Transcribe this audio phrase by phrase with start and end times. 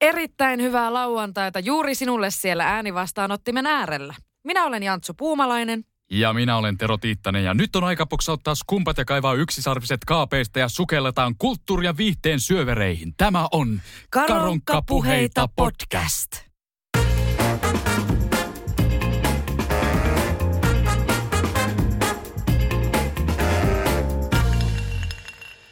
[0.00, 4.14] Erittäin hyvää lauantaita juuri sinulle siellä äänivastaanottimen äärellä.
[4.44, 5.84] Minä olen Jantsu Puumalainen.
[6.10, 10.58] Ja minä olen Tero Tiittanen ja nyt on aika poksauttaa skumpat ja kaivaa yksisarviset kaapeista
[10.58, 13.14] ja sukelletaan kulttuuri- ja viihteen syövereihin.
[13.16, 13.80] Tämä on
[14.10, 16.47] Karonka puheita podcast.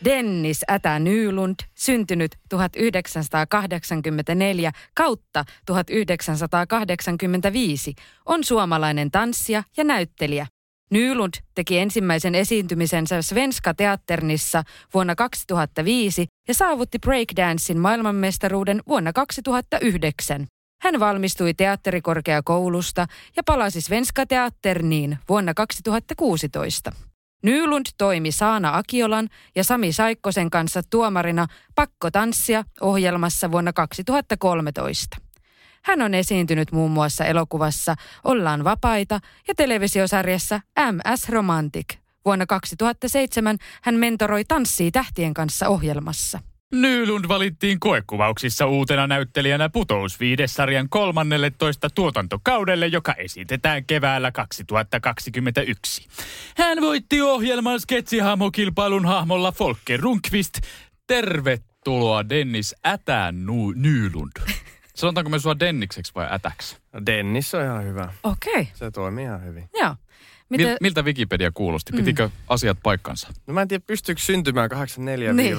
[0.06, 7.94] Dennis Ätä Nylund, syntynyt 1984 kautta 1985,
[8.26, 10.46] on suomalainen tanssija ja näyttelijä.
[10.90, 14.62] Nylund teki ensimmäisen esiintymisensä Svenska Teatternissa
[14.94, 20.46] vuonna 2005 ja saavutti breakdancein maailmanmestaruuden vuonna 2009.
[20.82, 26.92] Hän valmistui teatterikorkeakoulusta ja palasi Svenska Teatterniin vuonna 2016.
[27.42, 35.16] Nylund toimi Saana Akiolan ja Sami Saikkosen kanssa tuomarina Pakkotanssia ohjelmassa vuonna 2013.
[35.84, 40.60] Hän on esiintynyt muun muassa elokuvassa Ollaan vapaita ja televisiosarjassa
[40.92, 41.94] MS Romantic.
[42.24, 46.40] Vuonna 2007 hän mentoroi Tanssii tähtien kanssa ohjelmassa.
[46.72, 56.08] Nylund valittiin koekuvauksissa uutena näyttelijänä Putous sarjan 13 tuotantokaudelle, joka esitetään keväällä 2021.
[56.56, 60.60] Hän voitti ohjelman sketsihahmokilpailun hahmolla Folke Runkvist.
[61.06, 63.32] Tervetuloa Dennis Ätä
[63.76, 64.32] Nylund.
[64.94, 66.76] Sanotaanko me sua Dennikseksi vai Ätäksi?
[67.06, 68.12] Dennis on ihan hyvä.
[68.22, 68.52] Okei.
[68.52, 68.66] Okay.
[68.74, 69.68] Se toimii ihan hyvin.
[69.74, 69.94] Joo.
[70.48, 70.76] Miten...
[70.80, 71.92] Miltä Wikipedia kuulosti?
[71.96, 72.32] Pitikö mm.
[72.48, 73.28] asiat paikkansa?
[73.46, 74.76] No mä en tiedä, pystyykö syntymään 84-85,
[75.34, 75.54] niin.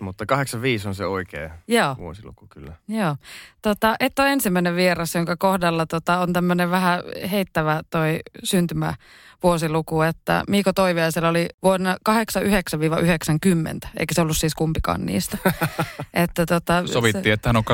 [0.00, 1.96] mutta 85 on se oikea Joo.
[1.98, 2.72] vuosiluku kyllä.
[2.88, 3.16] Joo.
[3.62, 8.94] Tota, et ole ensimmäinen vieras, jonka kohdalla tota, on tämmöinen vähän heittävä toi syntymä
[9.42, 15.38] vuosiluku, että Miiko Toiviaisella oli vuonna 89-90, eikä se ollut siis kumpikaan niistä.
[16.14, 17.32] että, tota, Sovittiin, se...
[17.32, 17.64] että hän on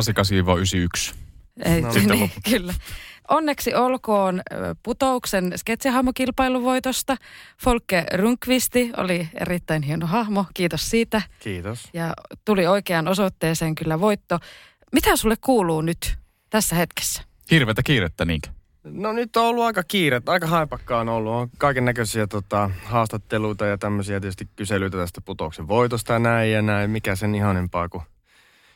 [1.10, 1.14] 88-91.
[1.64, 2.74] Ei, no, niin, kyllä.
[3.28, 4.40] Onneksi olkoon
[4.82, 7.16] putouksen sketsihahmokilpailun voitosta.
[7.62, 11.22] Folke Runkvisti oli erittäin hieno hahmo, kiitos siitä.
[11.40, 11.88] Kiitos.
[11.92, 14.38] Ja tuli oikeaan osoitteeseen kyllä voitto.
[14.92, 16.18] Mitä sulle kuuluu nyt
[16.50, 17.22] tässä hetkessä?
[17.50, 18.48] Hirvetä kiirettä niinkö?
[18.84, 21.32] No nyt on ollut aika kiire, aika haipakkaa on ollut.
[21.32, 26.62] On kaiken näköisiä tota, haastatteluita ja tämmöisiä tietysti kyselyitä tästä putouksen voitosta ja näin ja
[26.62, 26.90] näin.
[26.90, 28.02] Mikä sen ihanempaa kuin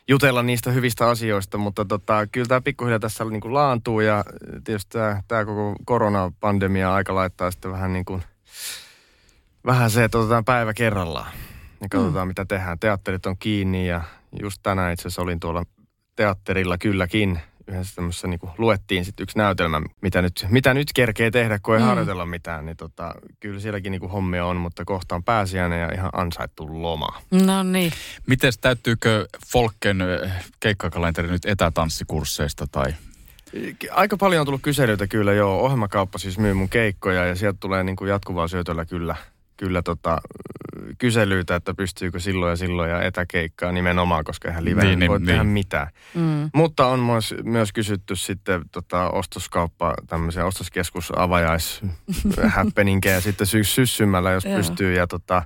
[0.07, 4.25] jutella niistä hyvistä asioista, mutta tota, kyllä tämä pikkuhiljaa tässä niin kuin laantuu ja
[4.63, 8.23] tietysti tämä, tämä koko koronapandemia aika laittaa sitten vähän niin kuin,
[9.65, 11.31] vähän se, että otetaan päivä kerrallaan
[11.81, 12.29] ja katsotaan mm.
[12.29, 12.79] mitä tehdään.
[12.79, 14.01] Teatterit on kiinni ja
[14.41, 15.65] just tänään itse asiassa olin tuolla
[16.15, 21.59] teatterilla kylläkin– yhdessä tämmöisessä niin luettiin sitten yksi näytelmä, mitä nyt, mitä nyt kerkee tehdä,
[21.59, 21.85] kun ei mm.
[21.85, 22.65] harjoitella mitään.
[22.65, 27.21] Niin tota, kyllä sielläkin niin hommia on, mutta kohta on pääsiäinen ja ihan ansaittu loma.
[27.31, 27.91] No niin.
[28.27, 29.97] Miten täyttyykö Folken
[30.59, 32.93] keikkakalenteri nyt etätanssikursseista tai
[33.91, 35.59] Aika paljon on tullut kyselyitä kyllä, joo.
[35.59, 39.15] Ohjelmakauppa siis myy mun keikkoja ja sieltä tulee niin kuin jatkuvaa syötöllä kyllä–
[39.57, 40.21] kyllä tota,
[40.97, 45.19] kyselyitä, että pystyykö silloin ja silloin ja etäkeikkaa nimenomaan, koska eihän live niin, niin, voi
[45.19, 45.87] niin, tehdä mitään.
[46.13, 46.49] Mm.
[46.53, 51.81] Mutta on myös, myös kysytty sitten tota, ostoskauppa, tämmöisiä ostoskeskus avajais
[53.21, 54.93] sitten syys, syssymällä, jos pystyy.
[54.93, 55.43] Ja tota,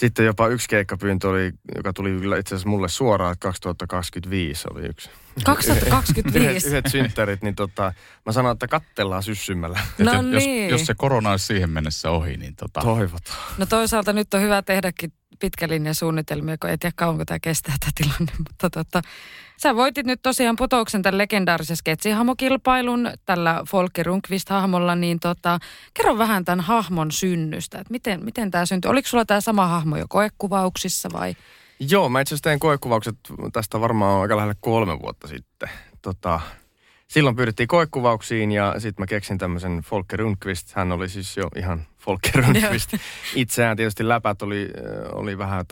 [0.00, 4.86] sitten jopa yksi keikkapyyntö oli, joka tuli kyllä itse asiassa mulle suoraan, että 2025 oli
[4.86, 5.10] yksi.
[5.44, 6.46] 2025?
[6.48, 7.92] yhdet, yhdet synttärit, niin tota,
[8.26, 9.80] mä sanoin, että kattellaan syssymällä.
[9.98, 10.70] No jos, niin.
[10.70, 12.80] jos, se korona olisi siihen mennessä ohi, niin tota...
[12.80, 13.38] Toivotaan.
[13.58, 17.90] No toisaalta nyt on hyvä tehdäkin pitkälinjan suunnitelmia, kun ei tiedä kauanko tämä kestää tämä
[17.94, 18.32] tilanne.
[18.38, 19.02] Mutta tota,
[19.62, 25.58] sä voitit nyt tosiaan putouksen tämän legendaarisen sketsihamokilpailun tällä Folke Runkvist-hahmolla, niin tota,
[25.94, 27.78] kerro vähän tämän hahmon synnystä.
[27.78, 28.90] Että miten, miten tämä syntyi?
[28.90, 31.36] Oliko sulla tämä sama hahmo jo koekuvauksissa vai?
[31.80, 33.16] Joo, mä itse asiassa tein koekuvaukset
[33.52, 35.68] tästä varmaan aika lähelle kolme vuotta sitten.
[36.02, 36.40] Tota,
[37.10, 40.72] silloin pyydettiin koekuvauksiin ja sitten mä keksin tämmöisen Folke Rundqvist.
[40.74, 42.94] Hän oli siis jo ihan Folke Rundqvist.
[43.34, 44.68] Itseään tietysti läpät oli,
[45.12, 45.64] oli vähän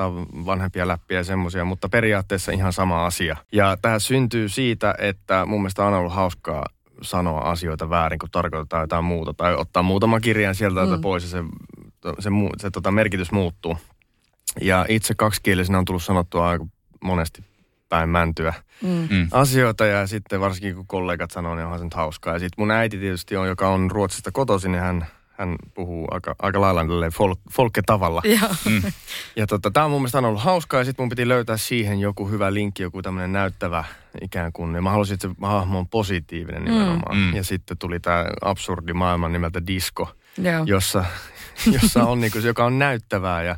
[0.46, 3.37] vanhempia läppiä ja semmoisia, mutta periaatteessa ihan sama asia.
[3.52, 6.67] Ja tämä syntyy siitä, että mun mielestä on ollut hauskaa
[7.02, 9.34] sanoa asioita väärin, kun tarkoitetaan jotain muuta.
[9.34, 11.00] Tai ottaa muutama kirjan sieltä mm.
[11.00, 11.43] pois ja se,
[12.02, 13.76] se, se, se, se tota, merkitys muuttuu.
[14.61, 16.67] Ja itse kaksikielisenä on tullut sanottua aika
[17.05, 17.43] monesti
[17.88, 19.08] päin mäntyä Mm.
[19.11, 19.29] Mm.
[19.31, 22.32] asioita ja sitten varsinkin kun kollegat sanoo, niin onhan se nyt hauskaa.
[22.32, 25.06] Ja sitten mun äiti tietysti on, joka on Ruotsista kotoisin, niin hän,
[25.38, 26.82] hän puhuu aika, aika lailla
[27.12, 28.23] folk, folkke-tavalla.
[28.25, 28.81] Joo.
[29.37, 32.29] Ja tota, tämä on mun mielestä ollut hauskaa ja sitten mun piti löytää siihen joku
[32.29, 33.85] hyvä linkki, joku tämmöinen näyttävä
[34.23, 34.75] ikään kuin.
[34.75, 37.17] Ja mä halusin, että se hahmo on positiivinen nimenomaan.
[37.17, 37.23] Mm.
[37.23, 37.31] Mm.
[37.31, 37.37] Mm.
[37.37, 40.12] Ja sitten tuli tämä absurdi maailman nimeltä disco,
[40.43, 40.64] Joo.
[40.64, 41.05] jossa,
[41.81, 43.56] jossa on niinku, joka on näyttävää ja,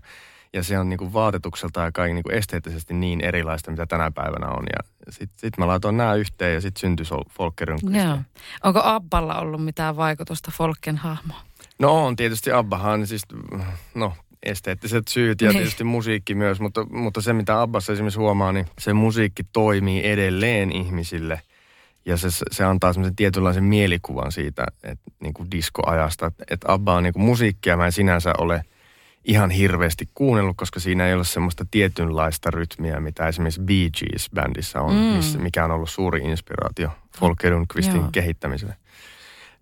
[0.53, 4.65] ja se on niinku vaatetukselta ja kaikki niinku esteettisesti niin erilaista, mitä tänä päivänä on.
[4.77, 7.07] Ja sitten sit mä laitoin nämä yhteen ja sitten syntyi
[7.65, 8.05] Rundqvist.
[8.05, 8.19] Joo.
[8.65, 11.41] Onko Abballa ollut mitään vaikutusta Folken hahmoon?
[11.79, 13.23] No on tietysti Abbahan, siis
[13.95, 14.13] no
[14.43, 15.57] esteettiset syyt ja Niin.
[15.57, 20.73] tietysti musiikki myös, mutta, mutta se mitä Abbassa esimerkiksi huomaa, niin se musiikki toimii edelleen
[20.73, 21.41] ihmisille
[22.07, 26.95] ja se, se antaa semmoisen tietynlaisen mielikuvan siitä, että niin kuin diskoajasta, että, että Abba
[26.95, 28.65] on niin kuin musiikkia, mä en sinänsä ole
[29.25, 34.95] ihan hirveästi kuunnellut, koska siinä ei ole semmoista tietynlaista rytmiä, mitä esimerkiksi Bee Gees-bändissä on,
[34.95, 34.99] Mm.
[35.01, 35.05] mm.
[35.17, 36.89] missä, mikä on ollut suuri inspiraatio
[37.19, 38.09] Folke Lundqvistin Joo.
[38.13, 38.77] kehittämiselle.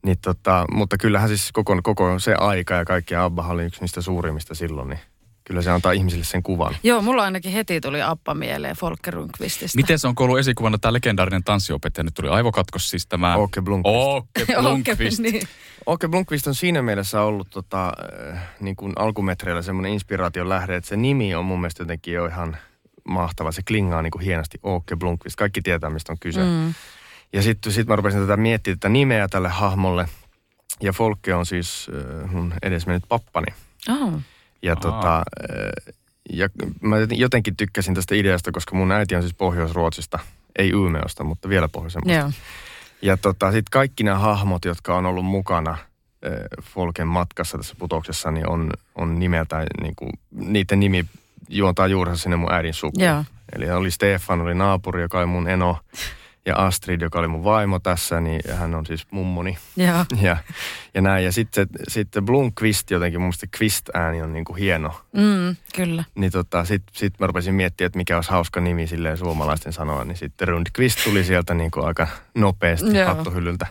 [0.03, 4.01] Niin tota, mutta kyllähän siis koko, koko se aika ja kaikki Abba oli yksi niistä
[4.03, 5.01] suurimmista silloin, niin
[5.45, 6.77] kyllä se antaa ihmisille sen kuvan.
[6.83, 9.77] Joo, mulla ainakin heti tuli Abba mieleen Folker Rundqvistista.
[9.77, 12.05] Miten se on ollut esikuvana tämä legendaarinen tanssiopettaja?
[12.05, 13.35] Nyt tuli aivokatkos siis tämä...
[13.37, 13.97] Åke Blomqvist.
[13.97, 15.19] Åke Blomqvist.
[15.21, 15.43] niin.
[15.89, 17.93] Åke Blomqvist on siinä mielessä ollut tota,
[18.33, 22.27] äh, niin kuin alkumetreillä semmoinen inspiraation lähde, että se nimi on mun mielestä jotenkin jo
[22.27, 22.57] ihan
[23.05, 23.53] mahtava.
[23.53, 25.37] Se klingaa niin kuin hienosti Åke Blomqvist.
[25.37, 26.41] Kaikki tietää, mistä on kyse.
[26.41, 26.75] Mm.
[27.33, 30.09] Ja sitten sit mä rupesin tätä miettimään tätä nimeä tälle hahmolle.
[30.81, 33.55] Ja Folke on siis äh, mun edesmennyt pappani.
[33.89, 34.13] Oh.
[34.63, 35.95] Ja, tota, äh,
[36.33, 36.49] ja
[36.81, 40.19] mä jotenkin tykkäsin tästä ideasta, koska mun äiti on siis Pohjois-Ruotsista.
[40.59, 42.21] Ei Umeosta, mutta vielä pohjoisemmasta.
[42.21, 42.31] Joo.
[43.03, 45.79] Ja tota, sitten kaikki nämä hahmot, jotka on ollut mukana äh,
[46.63, 51.07] Folken matkassa tässä putoksessa, niin on, on nimeltään, niin kuin, niiden nimi
[51.49, 53.05] juontaa juurensa sinne mun äidin sukuun.
[53.05, 53.25] Joo.
[53.57, 55.79] Eli oli Stefan, oli naapuri, joka oli mun eno,
[56.49, 59.59] ja Astrid, joka oli mun vaimo tässä, niin hän on siis mummoni.
[59.77, 60.05] Joo.
[60.23, 60.37] Ja,
[60.95, 61.25] ja näin.
[61.25, 65.01] Ja sitten sitten Blomqvist jotenkin, mun mielestä Quist-ääni on niin kuin hieno.
[65.13, 66.05] Mm, kyllä.
[66.15, 70.05] Niin tota, sitten sit mä rupesin miettimään, että mikä olisi hauska nimi silleen suomalaisten sanoa,
[70.05, 73.07] niin sitten Rundqvist tuli sieltä niin kuin aika nopeasti Joo.
[73.09, 73.67] hattuhyllyltä.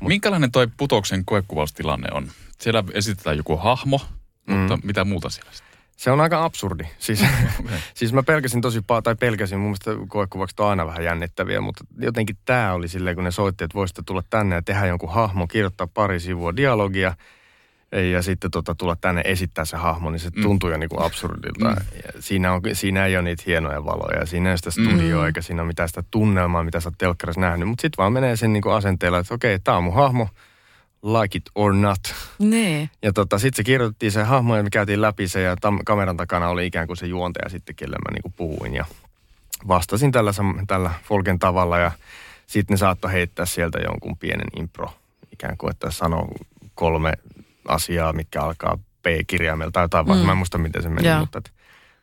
[0.00, 2.28] Minkälainen toi putoksen koekuvaustilanne on?
[2.60, 4.00] Siellä esitetään joku hahmo,
[4.46, 4.82] mutta Mm.
[4.84, 5.67] mitä muuta siellä sitten?
[5.98, 6.84] Se on aika absurdi.
[6.98, 7.20] Siis,
[7.60, 7.78] Okay.
[7.94, 11.84] siis mä pelkäsin tosi paljon, tai pelkäsin, mun mielestä koekuvaukset on aina vähän jännittäviä, mutta
[11.98, 15.46] jotenkin tämä oli silleen, kun ne soitti, että voisitte tulla tänne ja tehdä jonkun hahmo,
[15.46, 17.14] kirjoittaa pari sivua dialogia,
[18.12, 20.42] ja sitten tota, tulla tänne esittää se hahmo, niin se Mm.
[20.42, 21.64] tuntuu jo niin kuin absurdilta.
[21.68, 21.76] Mm.
[22.04, 25.26] Ja siinä, on, siinä ei ole niitä hienoja valoja, siinä ei ole sitä studioa, Mm.
[25.26, 27.68] eikä siinä ole mitään sitä tunnelmaa, mitä sä oot telkkarissa nähnyt.
[27.68, 30.28] Mutta sitten vaan menee sen niin kuin asenteella, että okei, tämä on mun hahmo,
[31.02, 32.00] like it or not.
[32.38, 32.90] Niin.
[33.02, 36.16] Ja tota, sitten se kirjoitettiin se hahmo ja me käytiin läpi se ja tam- kameran
[36.16, 38.74] takana oli ikään kuin se juontaja sitten, kelle mä niinku puhuin.
[38.74, 38.84] Ja
[39.68, 41.90] vastasin tällä, sam- tällä Folken tavalla ja
[42.46, 44.92] sitten ne saattoi heittää sieltä jonkun pienen impro.
[45.32, 46.28] Ikään kuin, että sano
[46.74, 47.12] kolme
[47.68, 50.12] asiaa, mitkä alkaa P-kirjaimella tai jotain, mm.
[50.14, 50.18] Mm.
[50.18, 51.08] mä en muista miten se meni.
[51.08, 51.20] Joo.
[51.20, 51.52] Mutta, et-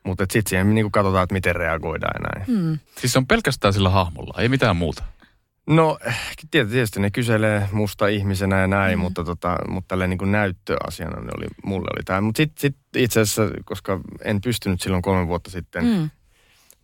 [0.04, 2.62] mutta sitten siihen niinku katsotaan, että miten reagoidaan ja näin.
[2.62, 2.80] Mm.
[3.00, 5.04] Siis se on pelkästään sillä hahmolla, ei mitään muuta.
[5.68, 5.98] No
[6.42, 9.02] tiet- tietysti ne kyselee musta ihmisenä ja näin, Mm.
[9.02, 12.22] mutta, tota, mutta tälleen niin kuin näyttöasiana ne oli, mulle oli tämä.
[12.22, 16.10] Mutta sitten sit itse asiassa, koska en pystynyt silloin kolme vuotta sitten, mm.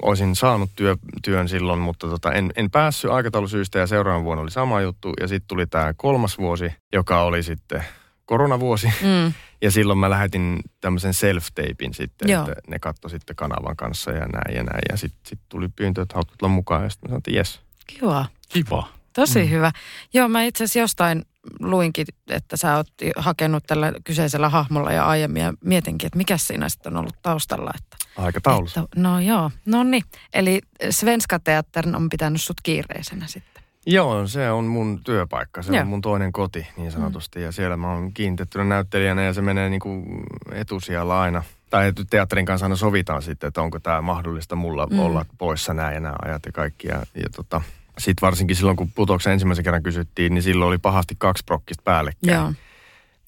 [0.01, 4.51] Olisin saanut työ, työn silloin, mutta tota, en, en päässyt aikataulusyistä ja seuraavan vuonna oli
[4.51, 5.13] sama juttu.
[5.19, 7.83] Ja sitten tuli tämä kolmas vuosi, joka oli sitten
[8.25, 8.87] koronavuosi.
[8.87, 9.33] Mm.
[9.61, 12.41] Ja silloin mä lähetin tämmöisen self-tapin sitten, Joo.
[12.41, 14.81] että ne katsoi sitten kanavan kanssa ja näin ja näin.
[14.91, 17.59] Ja sitten sit tuli pyyntö, että haluat tulla mukaan ja sitten mä sanoin, että jes.
[17.87, 18.25] Kiva.
[18.53, 18.87] Kiva.
[19.13, 19.49] Tosi mm.
[19.49, 19.71] hyvä.
[20.13, 21.25] Joo, mä itse asiassa jostain
[21.59, 26.69] luinkin, että sä oot hakenut tällä kyseisellä hahmolla ja aiemmin ja mietinkin, että mikä siinä
[26.69, 27.71] sitten on ollut taustalla.
[27.75, 28.81] Että, Aikataulussa.
[28.81, 30.03] että, no joo, no niin.
[30.33, 33.63] Eli Svenska Teatterin on pitänyt sut kiireisenä sitten.
[33.85, 35.61] Joo, se on mun työpaikka.
[35.61, 35.81] Se Joo.
[35.81, 37.39] on mun toinen koti niin sanotusti.
[37.39, 37.45] Mm.
[37.45, 40.03] Ja siellä mä oon kiinnitettynä näyttelijänä ja se menee niinku
[40.51, 41.43] etusijalla aina.
[41.69, 44.93] Tai teatterin kanssa aina sovitaan sitten, että onko tämä mahdollista mulla Mm.
[44.93, 44.99] mm.
[44.99, 46.87] olla poissa nämä ja nämä ajat ja kaikki.
[46.87, 47.61] Ja, ja tota,
[48.01, 52.37] sitten varsinkin silloin, kun putoksen ensimmäisen kerran kysyttiin, niin silloin oli pahasti kaksi prokkista päällekkäin.
[52.37, 52.53] Joo.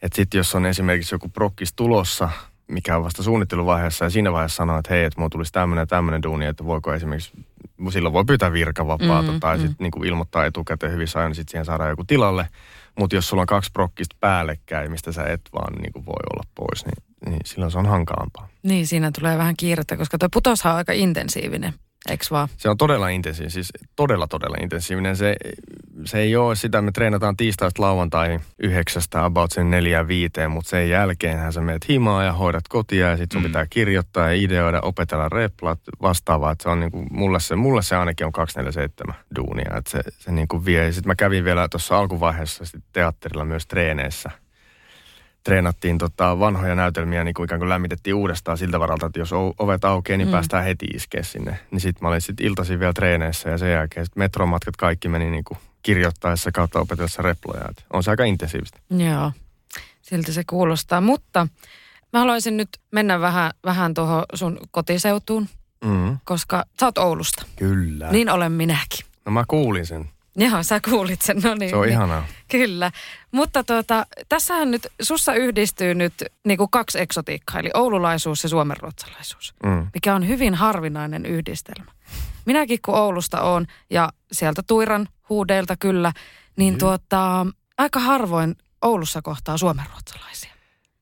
[0.02, 2.30] Että sitten jos on esimerkiksi joku prokkis tulossa,
[2.68, 5.88] mikä on vasta suunnitteluvaiheessa, ja siinä vaiheessa sanoo, että hei, että mulla tulisi tämmöinen ja
[5.88, 7.32] tämmöinen duuni, että voiko esimerkiksi,
[7.90, 9.62] silloin voi pyytää virkavapaata Mm, tai mm.
[9.62, 12.48] sitten niinku ilmoittaa etukäteen hyvissä ajoin, niin sitten siihen saadaan joku tilalle.
[13.00, 16.86] Mutta jos sulla on kaksi prokkista päällekkäin, mistä sä et vaan niinku voi olla pois,
[16.86, 18.48] niin, niin silloin se on hankalampaa.
[18.64, 21.74] Niin, siinä tulee vähän kiirettä, koska tuo putoshan on aika intensiivinen,
[22.10, 22.48] eikö vaan?
[22.58, 25.16] Se on todella intensiivinen, siis todella todella intensiivinen.
[25.16, 25.36] Se,
[26.06, 30.90] se ei ole sitä, me treenataan tiistaista lauantaihin yhdeksästä about sen neljään viiteen, mutta sen
[30.90, 33.48] jälkeenhän sä meet himaa ja hoidat kotia ja sit sun mm.
[33.48, 36.52] pitää kirjoittaa ja ideoida, opetella replat vastaavaa.
[36.52, 40.32] Että se on niinku, mulle se, mulle se ainakin on 247 duunia, että se, se
[40.32, 40.92] niinku vie.
[40.92, 44.32] Sitten mä kävin vielä tuossa alkuvaiheessa sit teatterilla myös treeneissä–
[45.44, 49.86] treenattiin tota vanhoja näytelmiä, niin kuin ikään kuin lämmitettiin uudestaan siltä varalta, että jos ovet
[49.86, 50.32] aukeaa, niin mm.
[50.32, 51.60] päästään heti iskeä sinne.
[51.72, 55.30] Niin sitten mä olin sitten iltaisin vielä treeneissä ja sen jälkeen sit metromatkat kaikki meni
[55.30, 57.66] niin kuin kirjoittaessa kautta opetellessa reploja.
[57.70, 58.80] Et on se aika intensiivistä.
[58.90, 59.32] Joo,
[60.02, 61.02] siltä se kuulostaa.
[61.02, 61.48] Mutta
[62.14, 65.48] mä haluaisin nyt mennä vähän, vähän tuohon sun kotiseutuun,
[65.86, 66.18] mm.
[66.26, 67.46] koska sä oot Oulusta.
[67.56, 68.12] Kyllä.
[68.12, 69.06] Niin olen minäkin.
[69.26, 70.10] No mä kuulin sen.
[70.36, 71.70] Joo, sä kuulit sen, no niin.
[71.70, 71.92] Se on niin.
[71.92, 72.26] ihanaa.
[72.52, 72.92] Kyllä,
[73.32, 76.14] mutta tuota, tässähän nyt, sussa yhdistyy nyt
[76.46, 79.88] niin kuin kaksi eksotiikkaa, eli oululaisuus ja suomenruotsalaisuus, mm.
[79.94, 81.92] mikä on hyvin harvinainen yhdistelmä.
[82.46, 86.14] Minäkin kun Oulusta on ja sieltä Tuiran huudeilta kyllä,
[86.56, 86.78] niin mm.
[86.78, 87.46] tuota,
[87.78, 90.54] aika harvoin Oulussa kohtaa suomenruotsalaisia.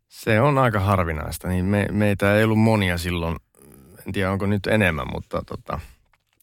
[0.07, 3.35] Se on aika harvinaista, niin me, meitä ei ollut monia silloin,
[4.07, 5.79] en tiedä onko nyt enemmän, mutta tota,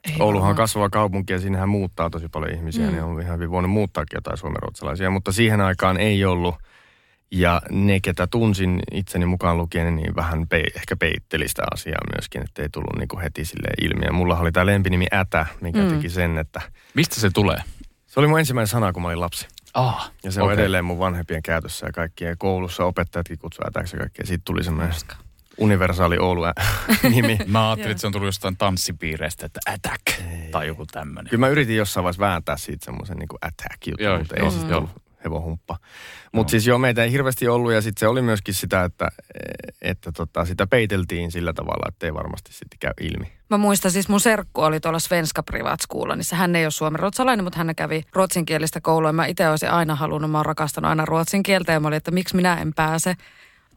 [0.05, 2.87] ei Ouluhan on kasvava kaupunki ja siinähän muuttaa tosi paljon ihmisiä.
[2.87, 2.93] Mm.
[2.93, 6.55] Niin on ihan hyvin voinut muuttaakin jotain suomenruotsalaisia, mutta siihen aikaan ei ollut.
[7.31, 12.43] Ja ne, ketä tunsin itseni mukaan lukien, niin vähän pe- ehkä peitteli sitä asiaa myöskin,
[12.43, 14.05] että ei tullut niinku heti sille ilmi.
[14.05, 15.89] Ja mulla oli tämä lempinimi Ätä, mikä mm.
[15.89, 16.61] teki sen, että...
[16.95, 17.59] Mistä se tulee?
[18.07, 19.49] Se oli mun ensimmäinen sana, kun mä olin lapsi.
[19.75, 20.53] Ah, ja se okay.
[20.53, 24.27] on edelleen mun vanhempien käytössä ja kaikkien koulussa opettajatkin kutsuvat ätäksi ja kaikkea.
[24.27, 24.95] Siitä tuli semmoinen
[25.59, 26.43] universaali Oulu
[27.15, 27.39] nimi.
[27.47, 30.51] mä ajattelin, että se on tullut jostain tanssipiireistä, että attack ei.
[30.51, 31.31] tai joku tämmöinen.
[31.31, 34.91] Kyllä mä yritin jossain vaiheessa vääntää siitä semmoisen niin attack jutun, mutta ei siis ollut
[35.25, 35.77] hevohumppa.
[36.33, 39.09] Mutta siis joo, meitä ei hirveästi ollut ja sitten se oli myöskin sitä, että,
[39.83, 43.33] että tota, sitä peiteltiin sillä tavalla, että ei varmasti sitten käy ilmi.
[43.51, 47.45] Mä muistan siis mun serkku oli tuolla Svenska Privatskuulla, niin hän ei ole suomen ruotsalainen,
[47.45, 49.13] mutta hän kävi ruotsinkielistä koulua.
[49.13, 52.11] Mä itse olisin aina halunnut, mä oon rakastanut aina ruotsin kieltä ja mä olin, että
[52.11, 53.15] miksi minä en pääse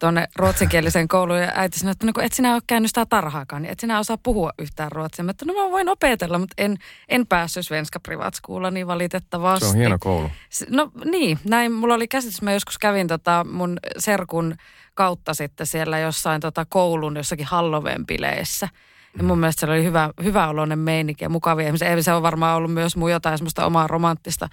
[0.01, 3.62] tuonne ruotsinkieliseen kouluun ja äiti sanoi, että no kun et sinä ole käynyt sitä tarhaakaan,
[3.62, 5.25] niin et sinä osaa puhua yhtään ruotsia.
[5.25, 6.77] Mä että no mä voin opetella, mutta en,
[7.10, 9.65] en päässyt Svenska Privatskuulla niin valitettavasti.
[9.65, 10.31] Se on hieno koulu.
[10.70, 12.41] No niin, näin mulla oli käsitys.
[12.41, 14.55] Mä joskus kävin tota mun serkun
[14.93, 18.70] kautta sitten siellä jossain tota koulun jossakin Halloween-bileissä.
[19.17, 22.01] Ja mun mielestä se oli hyvä, hyvä oloinen meininki ja mukavia ihmisiä.
[22.01, 24.50] Se on varmaan ollut myös mun jotain semmoista omaa romanttista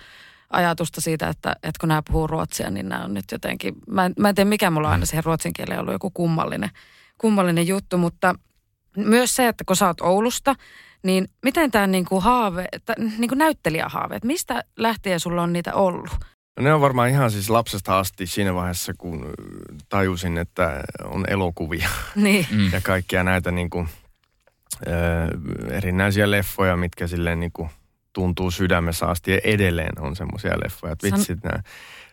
[0.50, 4.12] ajatusta siitä, että, että kun nämä puhuu ruotsia, niin nämä on nyt jotenkin, mä en,
[4.18, 6.70] mä en tiedä mikä mulla on aina siihen ruotsin kieleen ollut joku kummallinen,
[7.18, 8.34] kummallinen juttu, mutta
[8.96, 10.54] myös se, että kun sä oot Oulusta,
[11.02, 12.68] niin miten tämä niinku haave,
[13.18, 16.10] niinku näyttelijähaave, että mistä lähtien sulla on niitä ollut?
[16.56, 19.30] No ne on varmaan ihan siis lapsesta asti siinä vaiheessa, kun
[19.88, 22.46] tajusin, että on elokuvia niin.
[22.50, 22.72] Mm.
[22.72, 23.86] ja kaikkia näitä niinku,
[24.88, 25.28] äh,
[25.70, 27.70] erinäisiä leffoja, mitkä silleen niinku
[28.18, 31.62] tuntuu sydämessä asti ja edelleen on semmoisia leffoja, että vitsit San...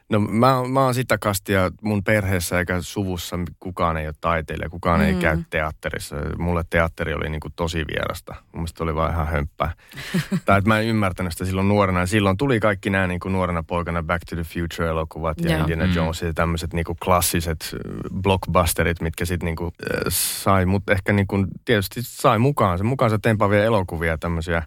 [0.09, 4.99] No mä, mä oon sitä kastia mun perheessä eikä suvussa kukaan ei ole taiteilija, kukaan
[4.99, 5.05] mm.
[5.05, 6.15] ei käy teatterissa.
[6.37, 8.33] Mulle teatteri oli niin kuin tosi vierasta.
[8.33, 9.73] Mun mielestä oli vaan ihan hömppää.
[10.45, 11.99] tai että mä en ymmärtänyt sitä silloin nuorena.
[11.99, 15.61] Ja silloin tuli kaikki nämä niin kuin nuorena poikana Back to the Future-elokuvat ja yeah.
[15.61, 15.95] Indiana mm.
[15.95, 17.75] Jones ja tämmöiset niin kuin klassiset
[18.21, 22.77] blockbusterit, mitkä sitten niin kuin, äh, sai mut ehkä niin kuin, tietysti sai mukaan.
[22.77, 24.63] Se mukaansa tempaavia elokuvia tämmöisiä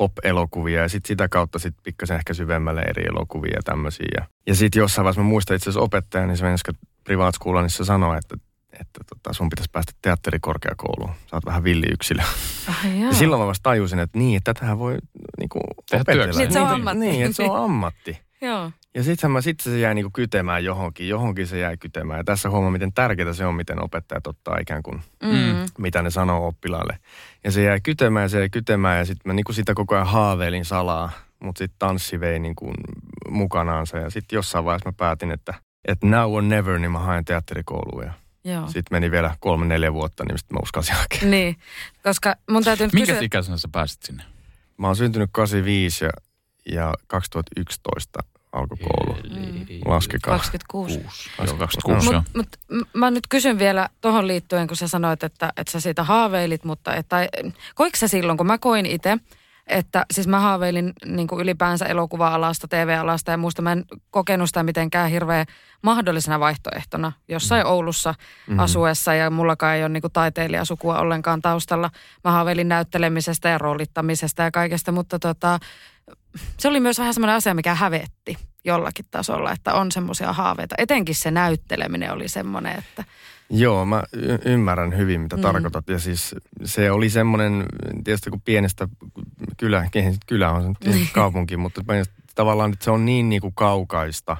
[0.00, 4.06] pop-elokuvia ja sitten sitä kautta sitten pikkasen ehkä syvemmälle eri elokuvia ja tämmöisiä.
[4.16, 6.72] Ja, ja sitten jossain vaiheessa mä muistan itse asiassa opettajani Svenska
[7.04, 8.36] Privatskulanissa sanoi, että
[8.72, 11.10] että tota, sun pitäisi päästä teatterikorkeakouluun.
[11.10, 12.22] Sä oot vähän villi yksilö.
[12.68, 14.96] Ah, ja silloin mä vasta tajusin, että niin, että tätähän voi
[15.38, 15.60] niinku,
[15.92, 16.26] opetella.
[16.26, 16.98] Niin, se on ammatti.
[16.98, 18.18] Niin, että se on ammatti.
[18.40, 18.70] Joo.
[18.94, 22.18] Ja sitten mä, sit se jäi niinku kytemään johonkin, johonkin se jäi kytemään.
[22.18, 25.66] Ja tässä huomaa, miten tärkeää se on, miten opettajat ottaa ikään kuin, mm.
[25.78, 26.98] mitä ne sanoo oppilaalle.
[27.44, 30.64] Ja se jäi kytemään, se jäi kytemään ja sitten mä niinku sitä koko ajan haaveilin
[30.64, 31.10] salaa.
[31.40, 32.72] Mutta sitten tanssi vei niinku
[33.28, 35.54] mukanaansa ja sitten jossain vaiheessa mä päätin, että,
[35.84, 38.04] että now or never, niin mä haen teatterikouluun.
[38.04, 38.12] Ja
[38.66, 41.28] sitten meni vielä kolme, neljä vuotta, niin sitten mä uskalsin hakea.
[41.28, 41.56] Niin,
[42.02, 43.24] koska mun täytyy nyt Minkä kysyä...
[43.24, 44.22] ikäisenä sä pääsit sinne?
[44.76, 46.10] Mä oon syntynyt 85 ja,
[46.72, 48.20] ja 2011
[48.52, 49.16] alkoi koulu.
[49.86, 50.34] Laskekaa.
[50.34, 51.00] 26.
[51.36, 52.48] 26, Mutta mut,
[52.94, 56.94] mä nyt kysyn vielä tuohon liittyen, kun sä sanoit, että, että sä siitä haaveilit, mutta
[56.94, 57.28] että,
[57.74, 59.18] koiko sä silloin, kun mä koin itse,
[59.70, 63.62] että siis mä haaveilin niin kuin ylipäänsä elokuva-alasta, TV-alasta ja muusta.
[63.62, 65.46] Mä en kokenut sitä mitenkään hirveän
[65.82, 67.70] mahdollisena vaihtoehtona jossain mm.
[67.70, 68.58] Oulussa mm-hmm.
[68.58, 71.90] asuessa ja mullakaan ei ole niin kuin taiteilijasukua ollenkaan taustalla.
[72.24, 75.58] Mä haaveilin näyttelemisestä ja roolittamisesta ja kaikesta, mutta tota,
[76.58, 80.74] se oli myös vähän semmoinen asia, mikä hävetti jollakin tasolla, että on semmoisia haaveita.
[80.78, 83.04] Etenkin se näytteleminen oli semmoinen, että...
[83.50, 85.42] Joo, mä y- ymmärrän hyvin, mitä mm.
[85.42, 85.88] tarkoitat.
[85.88, 87.66] Ja siis se oli semmoinen,
[88.04, 88.88] tietysti kun pienestä
[89.56, 89.88] kylä,
[90.26, 91.08] kylä on se niin.
[91.14, 91.82] kaupunki, mutta
[92.34, 94.36] tavallaan että se on niin niin kuin kaukaista.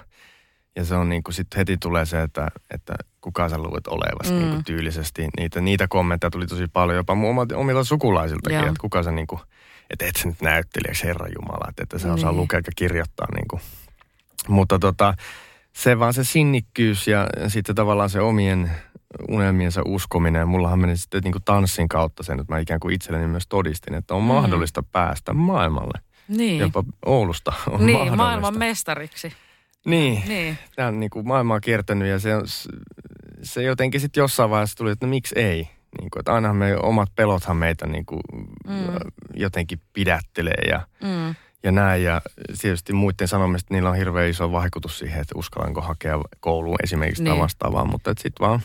[0.76, 4.32] Ja se on niin kuin sitten heti tulee se, että, että kuka sä luulet olevasi
[4.32, 4.38] Mm.
[4.38, 5.28] niin kuin tyylisesti.
[5.38, 8.66] Niitä, niitä kommentteja tuli tosi paljon, jopa omilta, omilta sukulaisiltakin, Joo.
[8.66, 9.40] että kuka sä niin kuin,
[9.90, 12.40] että et sä nyt näyttelijäksi Herra Jumala, että, että sä osaa Niin.
[12.40, 13.60] lukea ja kirjoittaa niin kuin.
[14.48, 15.14] Mutta tota,
[15.72, 18.70] se vaan se sinnikkyys ja sitten tavallaan se omien
[19.28, 20.48] unelmiensa uskominen.
[20.48, 23.94] Mullahan meni sitten niin kuin tanssin kautta sen, että mä ikään kuin itselleni myös todistin,
[23.94, 24.26] että on Mm.
[24.26, 26.00] mahdollista päästä maailmalle.
[26.28, 28.16] Niin, Jopa Oulusta on niin mahdollista.
[28.16, 29.32] maailman mestariksi.
[29.84, 30.58] Niin, Niin.
[30.76, 32.42] tämä on niin kuin maailma on kiertänyt ja se, on,
[33.42, 35.68] se jotenkin sitten jossain vaiheessa tuli, että no miksi ei.
[36.00, 38.20] Niin kuin, että ainahan me omat pelothan meitä niin kuin,
[38.68, 38.86] Mm.
[39.34, 41.34] jotenkin pidättelee ja, Mm.
[41.62, 42.02] ja näin.
[42.04, 42.22] Ja
[42.60, 47.22] tietysti muiden sanomista niillä on hirveän iso vaikutus siihen, että uskallanko hakea kouluun esimerkiksi.
[47.22, 47.32] Niin.
[47.32, 47.84] tai vastaavaa.
[47.84, 48.60] Mutta sitten vaan,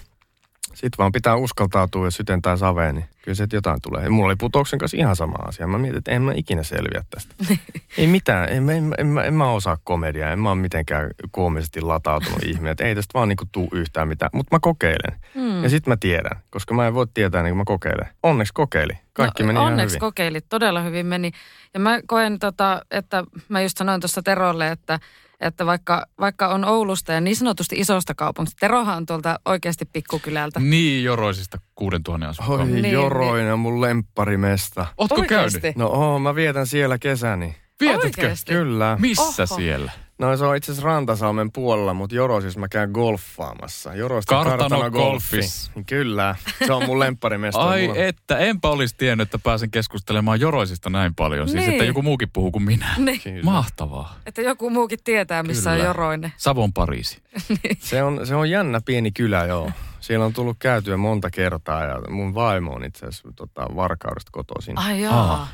[0.75, 4.03] sit vaan pitää uskaltautua ja sytentää saveen, niin kyllä se jotain tulee.
[4.03, 5.67] Ja mulla oli putouksen kanssa ihan sama asia.
[5.67, 7.35] Mä mietin, että en mä ikinä selviä tästä.
[7.97, 11.09] ei mitään, en, mä- en, en, mä- en mä osaa komediaa, en mä ole mitenkään
[11.31, 12.71] koomisesti latautunut ihminen.
[12.71, 15.19] Että ei tästä vaan niinku tuu yhtään mitään, mutta mä kokeilen.
[15.35, 15.63] Mm.
[15.63, 18.07] Ja sitten mä tiedän, koska mä en voi tietää niin kuin mä kokeilen.
[18.23, 18.93] Onneksi kokeili.
[19.13, 19.99] Kaikki no, meni ihan onneksi hyvin.
[19.99, 21.31] kokeilit, todella hyvin meni.
[21.73, 24.99] Ja mä koen, tota, että mä just sanoin tuossa Terolle, että,
[25.39, 30.59] että vaikka, vaikka on Oulusta ja niin sanotusti isosta kaupungista, Terohan on tuolta oikeasti pikkukylältä.
[30.59, 32.59] Niin joroisista 6000 asukkaan.
[32.59, 34.85] Oi Niin, niin, Joroinen on mun lempparimesta.
[34.97, 35.59] Ootko Oikeesti?
[35.59, 35.77] käynyt?
[35.77, 37.55] No oo, mä vietän siellä kesäni.
[37.79, 38.05] Vietätkö?
[38.05, 38.51] Oikeesti?
[38.53, 38.97] Kyllä.
[38.99, 39.55] Missä Oho.
[39.55, 39.91] siellä?
[40.19, 43.93] No se on itse asiassa Rantasalmen puolella, mutta Jorosissa mä käyn golfaamassa.
[43.95, 45.71] Joroista Kartano Golfis.
[45.87, 46.35] Kyllä,
[46.67, 47.61] se on mun lempparimesta.
[47.61, 51.47] Ai Mulla- että, enpä olisi tiennyt, että pääsen keskustelemaan joroisista näin paljon.
[51.49, 51.71] Siis Niin.
[51.71, 52.93] että joku muukin puhuu kuin minä.
[52.97, 53.43] Niin, Kyllä.
[53.43, 54.15] Mahtavaa.
[54.25, 55.81] että joku muukin tietää, missä Kyllä.
[55.83, 56.33] on Joroinen.
[56.37, 57.21] Savon Pariisi.
[57.79, 59.71] Se on, se on jännä pieni kylä, joo.
[59.99, 64.77] Siellä on tullut käytyä monta kertaa ja mun vaimo on itse asiassa tota, Varkaudesta kotoisin.
[64.77, 65.31] Ai jaa.
[65.31, 65.47] Aa.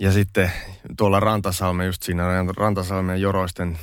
[0.00, 0.52] Ja sitten
[0.98, 3.78] tuolla Rantasalmen, just siinä Rantasalmen ja Joroisten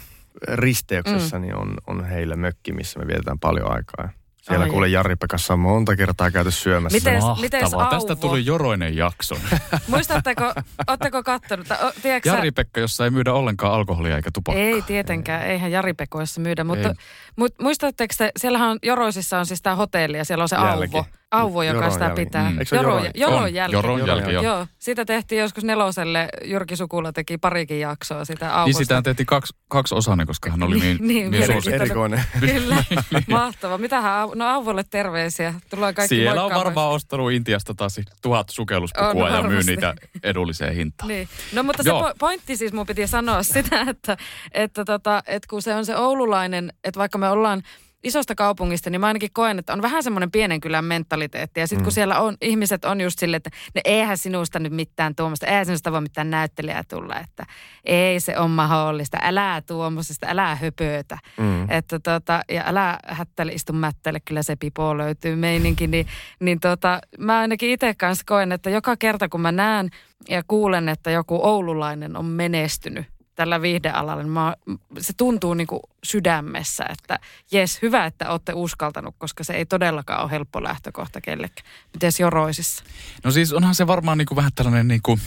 [0.47, 1.41] risteyksessä, mm.
[1.41, 4.09] niin on, on heillä mökki, missä me vietetään paljon aikaa.
[4.41, 4.69] Siellä Ai.
[4.69, 6.97] kuule Jari Pekassa on monta kertaa käyty syömässä.
[6.97, 7.41] Miten- Mahtavaa.
[7.41, 9.35] mites Tästä tuli joroinen jakso.
[9.87, 10.53] Muistatteko,
[10.87, 14.63] ootteko kattonut, o- tiedätkö Jari-Pekka, jossa ei myydä ollenkaan alkoholia eikä tupakkaa.
[14.63, 16.95] Ei tietenkään, eihän Jari Pekoissa myydä, mutta, Ei.
[17.35, 20.97] mutta muistatteko te, siellähän on Joroisissa on siis tämä hotelli ja siellä on se Jälki.
[20.97, 21.05] Auvo.
[21.33, 22.49] Auvo, joka Joron sitä pitää.
[22.51, 22.57] Mm.
[22.59, 23.75] Joron- Joron On, jälki.
[23.75, 24.43] Joron Joron jälki, joo.
[24.43, 26.29] Joo, sitä tehtiin joskus neloselle.
[26.43, 28.79] Jyrki Sukula teki parikin jaksoa sitä Auvosta.
[28.79, 31.83] Niin sitä tehtiin kaksi, kaksi osainen, koska hän oli niin, Niin, niin, niin, suosittu.
[31.83, 32.23] Erikoinen.
[32.39, 32.83] Kyllä,
[33.29, 33.77] mahtava.
[33.77, 35.53] Mitähän, Au- no Auvolle terveisiä.
[35.69, 39.93] Tullaan kaikki Siellä on varmaan ostanut Intiasta taas tuhat sukelluspukua On ja myy niitä
[40.23, 41.07] edulliseen hintaan.
[41.07, 41.27] Niin.
[41.53, 42.09] No mutta se Joo.
[42.09, 44.17] po- pointti siis mun piti sanoa sitä, että,
[44.51, 47.61] että, tota, että kun se on se oululainen, että vaikka me ollaan
[48.03, 51.59] isosta kaupungista, niin mä ainakin koen, että on vähän semmoinen pienen kylän mentaliteetti.
[51.59, 55.15] Ja sitten kun siellä on, ihmiset on just silleen, että no eihän sinusta nyt mitään
[55.15, 57.45] tuommoista, eihän sinusta voi mitään näyttelijää tulla, että
[57.83, 61.17] ei se on mahdollista, älä tuommoisesta, älä höpötä.
[61.37, 61.69] Mm.
[61.69, 65.87] Että tota, ja älä hättäle, istu mättäle, kyllä se pipo löytyy meininki.
[65.87, 66.07] Niin,
[66.39, 69.89] niin tota, mä ainakin itse kanssa koen, että joka kerta kun mä näen
[70.29, 73.05] ja kuulen, että joku oululainen on menestynyt
[73.35, 74.55] tällä viihdealalla, niin mä,
[74.99, 77.19] se tuntuu niin kuin sydämessä, että
[77.51, 81.67] jes, hyvä, että olette uskaltanut, koska se ei todellakaan ole helppo lähtökohta kellekään.
[81.93, 82.83] Mites Joroisissa?
[83.23, 85.21] No siis onhan se varmaan niin kuin vähän tällainen niin kuin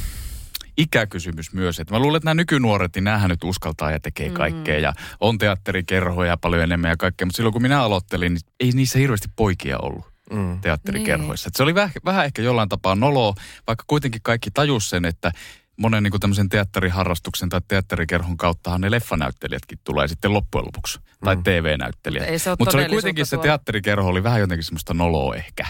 [0.76, 1.80] ikäkysymys myös.
[1.80, 4.78] Että mä luulen, että nämä nykynuoret, niin näähän nyt uskaltaa ja tekee kaikkea.
[4.78, 7.26] Ja on teatterikerhoja paljon enemmän ja kaikkea.
[7.26, 10.60] Mutta silloin kun minä aloittelin, niin ei niissä hirveästi poikia ollut Mm.
[10.60, 11.48] teatterikerhoissa.
[11.48, 13.34] Et se oli vähän, vähän ehkä jollain tapaa noloa,
[13.66, 15.32] vaikka kuitenkin kaikki tajus sen, että
[15.76, 21.00] monen niin tämmöisen teatteriharrastuksen tai teatterikerhon kauttahan ne leffanäyttelijätkin tulee sitten loppujen lopuksi.
[21.24, 21.42] Tai Mm.
[21.42, 22.28] TV-näyttelijät.
[22.28, 23.42] Ei se ole Mutta se oli kuitenkin se tuolla.
[23.42, 25.66] teatterikerho oli vähän jotenkin semmoista noloa ehkä.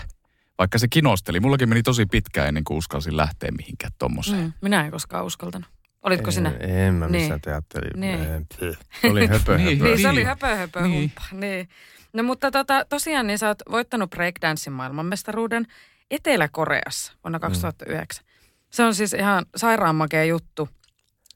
[0.58, 1.40] Vaikka se kinosteli.
[1.40, 4.42] Mullakin meni tosi pitkään ennen kuin uskalsin lähteä mihinkään tommoseen.
[4.42, 5.68] Mm, minä en koskaan uskaltanut.
[6.02, 6.50] Olitko sinä?
[6.60, 7.20] En, en mä Niin.
[7.20, 8.00] missään teatteri.
[8.00, 8.20] Niin.
[8.22, 8.58] en- pff.
[9.02, 9.78] Se oli höpö, Niin.
[9.78, 9.84] höpö.
[9.88, 10.26] Niin, se oli Niin.
[10.26, 10.92] höpö, höpö, Niin.
[11.00, 11.22] humppa.
[11.32, 11.68] Niin.
[12.12, 15.66] No mutta tota, tosiaan niin sä oot voittanut breakdancein maailmanmestaruuden
[16.10, 18.25] Etelä-Koreassa vuonna 2009.
[18.70, 20.68] Se on siis ihan sairaan makea juttu.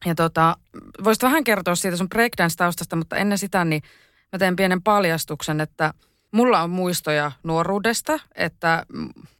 [0.07, 0.57] Ja tota,
[1.05, 3.83] voisit vähän kertoa siitä sun breakdance-taustasta, mutta ennen sitä niin
[4.33, 5.95] mä teen pienen paljastuksen, että
[6.33, 8.87] mulla on muistoja nuoruudesta, että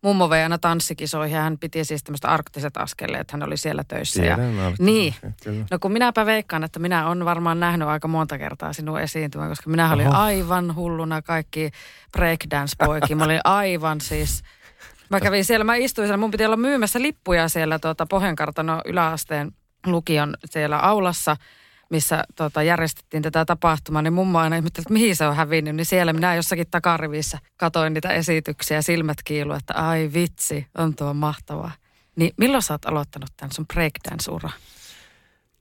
[0.03, 4.25] mummo vei aina tanssikisoihin ja hän piti siis tämmöistä arktiset askeleet, hän oli siellä töissä.
[4.25, 5.15] Ja, Tiedän, olen- Niin.
[5.45, 5.65] Kyllä.
[5.71, 9.71] No kun minäpä veikkaan, että minä olen varmaan nähnyt aika monta kertaa sinun esiintymään, koska
[9.71, 11.71] minä olin aivan hulluna kaikki
[12.19, 13.17] breakdance-poikia.
[13.17, 14.43] Mä olin aivan siis...
[15.11, 19.53] Mä kävin siellä, mä istuin siellä, mun piti olla myymässä lippuja siellä tuota, Pohjankartano yläasteen
[19.87, 21.37] lukion siellä aulassa,
[21.91, 25.77] missä tota, järjestettiin tätä tapahtumaa, niin mummo aina ihmetteli, että mihin se on hävinnyt.
[25.77, 31.15] Niin siellä minä jossakin takarivissä katoin niitä esityksiä silmät kiilu, että ai vitsi, on tuo
[31.15, 31.73] mahtavaa.
[32.17, 34.51] Niin milloin sä oot aloittanut tämän sun breakdance-ura?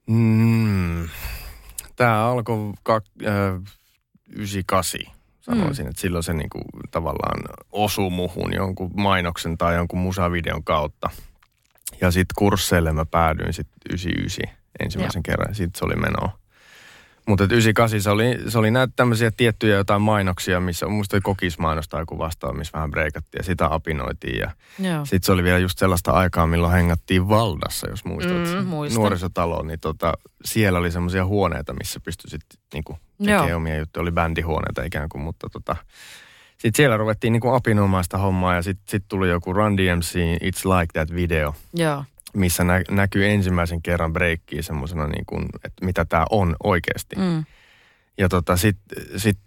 [0.08, 1.10] Mm.
[1.96, 3.62] Tämä alkoi kak- äh,
[4.30, 5.18] 98,
[5.50, 5.86] sanoisin.
[5.86, 5.90] Mm.
[5.90, 7.40] Että silloin se niinku tavallaan
[7.72, 11.10] osui muhun jonkun mainoksen tai jonkun musavideon kautta.
[12.02, 15.24] Ja sitten kursseille mä päädyin sitten 99 ensimmäisen Joo.
[15.24, 15.56] kerran.
[15.56, 16.38] Sitten se oli menoa.
[17.30, 22.18] Mutta 98 se oli, se oli näitä tämmöisiä tiettyjä jotain mainoksia, missä muista kokismainosta joku
[22.18, 24.39] vastaan, missä vähän breikattiin ja sitä apinoitiin.
[24.39, 24.52] Ja
[25.04, 28.38] sitten se oli vielä just sellaista aikaa, milloin hengattiin Valdassa, jos muistat.
[28.38, 30.13] Mm, nuorisotalo, niin tota,
[30.46, 34.02] siellä oli semmoisia huoneita, missä pystyi sitten niinku tekemään omia juttuja.
[34.02, 35.76] Oli bändihuoneita ikään kuin, mutta tota,
[36.58, 40.80] sitten siellä ruvettiin niinku apinoimaan sitä hommaa ja sitten sit tuli joku Run DMC It's
[40.80, 41.56] Like That video.
[41.74, 42.04] Joo
[42.36, 47.15] missä nä- näkyy ensimmäisen kerran breikkiä semmoisena, niin kuin, että mitä tämä on oikeasti.
[47.15, 47.46] Mm.
[48.18, 49.38] Ja tota, sitten sit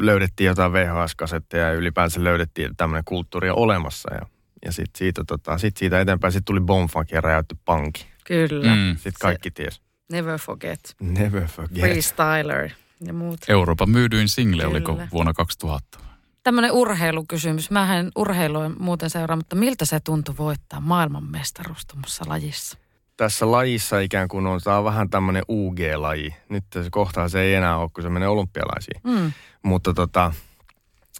[0.00, 4.14] löydettiin jotain VHS-kasetteja ja ylipäänsä löydettiin tämmöinen kulttuuri olemassa.
[4.14, 4.20] Ja,
[4.64, 8.06] ja sitten siitä, tota, sit siitä eteenpäin sit tuli Bonfunk ja räjäytty panki.
[8.24, 8.74] Kyllä.
[8.74, 8.92] Mm.
[8.94, 9.80] Sitten kaikki ties.
[10.12, 10.94] Never forget.
[11.00, 11.80] Never forget.
[11.80, 12.70] Freestyler
[13.06, 13.40] ja muut.
[13.48, 14.72] Euroopan myydyin single, Kyllä.
[14.72, 15.98] oliko vuonna 2000?
[16.46, 17.70] Tämmöinen urheilukysymys.
[17.70, 22.78] Mä en urheilua muuten seuraa, mutta miltä se tuntui voittaa maailmanmestaruus tuommoisessa lajissa?
[23.16, 26.34] Tässä lajissa ikään kuin on, tämä on vähän tämmöinen UG-laji.
[26.48, 29.00] Nyt se kohtaa se ei enää ole, kun se menee olympialaisiin.
[29.04, 29.32] Mm.
[29.62, 30.32] Mutta tota,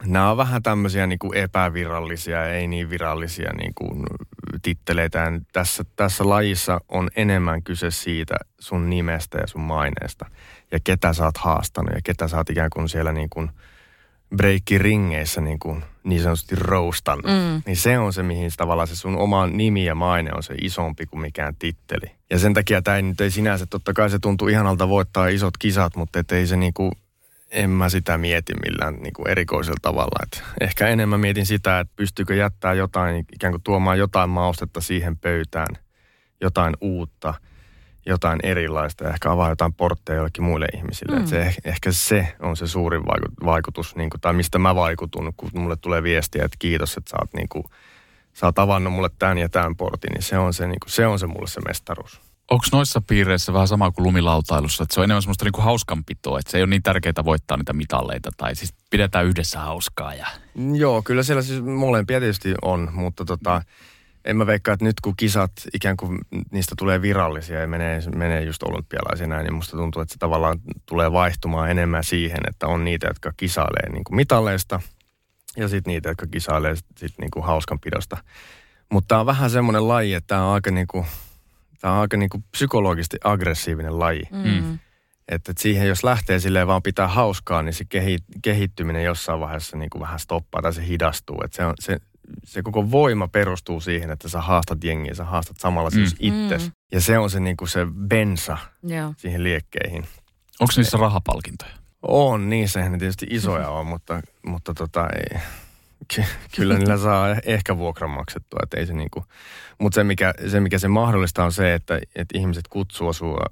[0.05, 4.03] nämä on vähän tämmöisiä niin kuin epävirallisia, ei niin virallisia niin kuin
[4.63, 5.33] titteleitä.
[5.53, 10.27] Tässä, tässä lajissa on enemmän kyse siitä sun nimestä ja sun maineesta.
[10.73, 13.51] Ja ketä sä oot haastanut ja ketä sä oot ikään kuin siellä niin kuin–
[14.37, 17.25] breikkiringeissä niin, kuin, niin sanotusti roustannut.
[17.27, 17.63] Mm.
[17.67, 21.07] Niin se on se, mihin tavallaan se sun oma nimi ja maine on se isompi
[21.07, 22.11] kuin mikään titteli.
[22.31, 25.57] Ja sen takia tämä ei nyt ei sinänsä, totta kai se tuntuu ihanalta voittaa isot
[25.59, 26.93] kisat, mutta ei se niinku,
[27.51, 30.23] en mä sitä mieti millään niinku erikoisella tavalla.
[30.23, 35.17] Et ehkä enemmän mietin sitä, että pystyykö jättää jotain, ikään kuin tuomaan jotain maustetta siihen
[35.17, 35.77] pöytään,
[36.41, 37.35] jotain uutta–
[38.07, 41.19] jotain erilaista ja ehkä avaa jotain portteja jollekin muille ihmisille.
[41.19, 41.27] Mm.
[41.27, 43.03] se, ehkä se on se suurin
[43.45, 47.17] vaikutus, niin kuin, tai mistä mä vaikutun, kun mulle tulee viestiä, että kiitos, että sä
[47.21, 47.65] oot, niin kuin,
[48.33, 51.07] sä oot avannut mulle tämän ja tämän portin, niin se on se, niin kuin, se,
[51.07, 52.21] on se mulle se mestaruus.
[52.51, 56.51] Onko noissa piireissä vähän sama kuin lumilautailussa, että se on enemmän semmoista niinku hauskanpitoa, että
[56.51, 60.15] se ei ole niin tärkeää voittaa niitä mitalleita tai siis pidetään yhdessä hauskaa?
[60.15, 60.27] Ja...
[60.75, 63.96] Joo, kyllä siellä siis molempia tietysti on, mutta tota, mm
[64.27, 66.19] en mä veikkaa, että nyt kun kisat ikään kuin
[66.53, 70.59] niistä tulee virallisia ja menee, menee just olympialaisia näin, niin musta tuntuu, että se tavallaan
[70.87, 74.81] tulee vaihtumaan enemmän siihen, että on niitä, jotka kisailee niin kuin mitalleista
[75.57, 78.17] ja sitten niitä, jotka kisailee sit niin kuin hauskanpidosta.
[78.93, 81.07] Mutta tämä on vähän semmoinen laji, että tämä on aika, niin kuin,
[81.81, 84.23] tää on aika niin kuin psykologisesti aggressiivinen laji.
[84.31, 84.79] Mm.
[85.29, 87.85] Että et siihen, jos lähtee silleen vaan pitää hauskaa, niin se
[88.43, 91.41] kehittyminen jossain vaiheessa niin kuin vähän stoppaa tai se hidastuu.
[91.45, 91.97] Että se, on, se,
[92.45, 96.17] se koko voima perustuu siihen, että sä haastat jengiä, sä haastat samalla siis mm.
[96.17, 96.67] siis itses.
[96.67, 96.73] Mm.
[96.93, 99.15] Ja se on se niinku se bensa Joo.
[99.17, 100.07] siihen liekkeihin.
[100.61, 101.73] Onko niissä rahapalkintoja?
[102.03, 105.41] On, niissä ne tietysti isoja on, mutta, mutta tota, ei,
[106.57, 109.25] kyllä niillä saa ehkä vuokran maksettua, että ei se niinku,
[109.79, 113.47] mutta se mikä, se mikä se mahdollistaa on se, että, että ihmiset kutsuu sua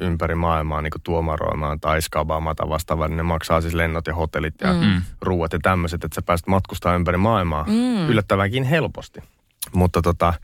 [0.00, 4.54] ympäri maailmaa niinku tuomaroimaan tai skabaamaan tai vastaavaa, niin ne maksaa siis lennot ja hotellit
[4.60, 5.02] ja mm.
[5.22, 8.08] ruuat ja tämmöiset, että sä pääset matkustaa ympäri maailmaa mm.
[8.08, 9.20] yllättävänkin helposti.
[9.72, 10.34] Mutta tota,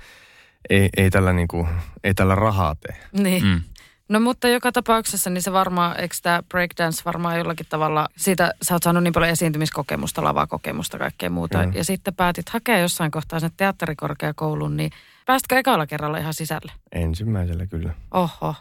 [0.71, 1.69] ei, ei, tällä niinku,
[2.05, 2.97] ei tällä rahaa tee.
[3.13, 3.45] Niin.
[3.45, 3.61] Mm.
[4.09, 8.75] No mutta joka tapauksessa niin se varmaan, eikö tämä breakdance varmaan jollakin tavalla, siitä sä
[8.75, 11.67] oot saanut niin paljon esiintymiskokemusta, lavakokemusta, kaikkea muuta.
[11.67, 11.73] Mm.
[11.75, 14.91] Ja sitten päätit hakea jossain kohtaa sinne teatterikorkeakoulun, niin
[15.27, 16.73] päästkö ekalla kerralla ihan sisälle?
[16.93, 17.95] Ensimmäisellä kyllä.
[18.11, 18.55] Oho,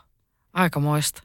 [0.53, 1.23] aika moista.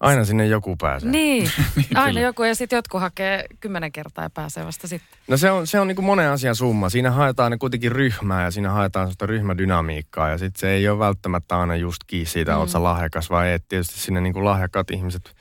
[0.00, 1.10] Aina sinne joku pääsee.
[1.10, 5.18] Niin, niin aina joku ja sitten jotkut hakee kymmenen kertaa ja pääsee vasta sitten.
[5.28, 6.88] No se on, se on niin kuin monen asian summa.
[6.88, 11.60] Siinä haetaan kuitenkin ryhmää ja siinä haetaan sellaista ryhmädynamiikkaa ja sitten se ei ole välttämättä
[11.60, 12.58] aina just kiinni siitä, mm.
[12.58, 13.64] oot lahjakas vai et.
[13.68, 15.34] Tietysti sinne niin kuin lahjakkaat ihmiset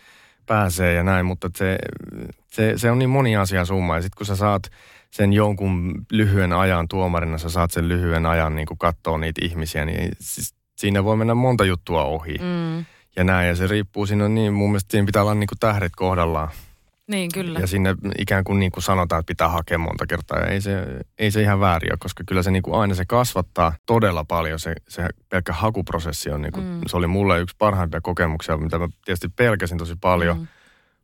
[0.45, 1.78] pääsee ja näin, mutta se,
[2.52, 4.72] se, se on niin moni asia summa ja sitten kun sä saat
[5.12, 9.86] sen jonkun lyhyen ajan tuomarina, sä saat sen lyhyen ajan niin kuin katsoa niitä ihmisiä,
[9.86, 12.38] niin siis siinä voi mennä monta juttua ohi.
[12.38, 12.86] Mm
[13.19, 13.47] ja näin.
[13.47, 16.49] Ja se riippuu, siinä on niin, mun mielestä siinä pitää olla niin kuin tähdet kohdallaan.
[17.08, 17.60] Niin, kyllä.
[17.60, 20.39] Ja sinne ikään kuin, niin kuin sanotaan, että pitää hakea monta kertaa.
[20.39, 20.86] Ja ei se,
[21.17, 24.60] ei se ihan väärin ole, koska kyllä se niin kuin aina se kasvattaa todella paljon.
[24.60, 26.82] Se, se pelkkä hakuprosessi on, niin kuin, mm.
[26.88, 30.38] se oli mulle yksi parhaimpia kokemuksia, mitä mä tietysti pelkäsin tosi paljon.
[30.38, 30.47] Mm.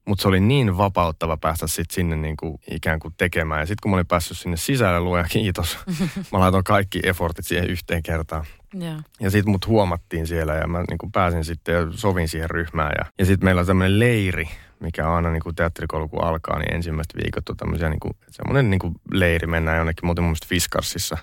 [0.06, 3.60] Mutta se oli niin vapauttava päästä sit sinne niin kuin ikään kuin tekemään.
[3.60, 5.78] Ja sitten kun mä olin päässyt sinne sisälle, luoja kiitos,
[6.32, 8.46] mä laitoin kaikki effortit siihen yhteen kertaan.
[8.82, 9.04] Yeah.
[9.20, 12.92] Ja sitten mut huomattiin siellä ja mä niin pääsin sitten ja sovin siihen ryhmään.
[12.98, 16.60] Ja, ja sitten meillä on tämmöinen leiri, mikä on aina niin kuin teatterikoulu kun alkaa,
[16.60, 20.36] niin ensimmäiset viikot on tämmöisiä niin kuin, semmoinen niin kuin leiri, mennään jonnekin muuten mun
[20.48, 21.18] Fiskarsissa.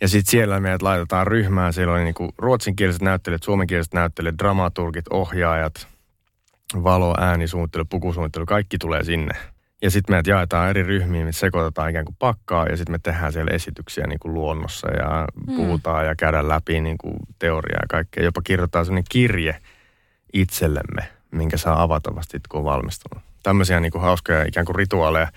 [0.00, 1.72] Ja sitten siellä meidät laitetaan ryhmään.
[1.72, 5.88] Siellä oli niin kuin ruotsinkieliset näyttelijät, suomenkieliset näyttelijät, dramaturgit, ohjaajat,
[6.74, 9.34] valo, äänisuunnittelu, pukusuunnittelu, kaikki tulee sinne.
[9.82, 13.32] Ja sitten meidät jaetaan eri ryhmiin, me sekoitetaan ikään kuin pakkaa ja sitten me tehdään
[13.32, 15.56] siellä esityksiä niin kuin luonnossa ja mm.
[15.56, 18.24] puhutaan ja käydään läpi niin kuin teoriaa ja kaikkea.
[18.24, 19.56] Jopa kirjoitetaan sellainen kirje
[20.32, 23.24] itsellemme, minkä saa avata vasta kun on valmistunut.
[23.42, 25.32] Tämmöisiä niin kuin hauskoja ikään kuin rituaaleja.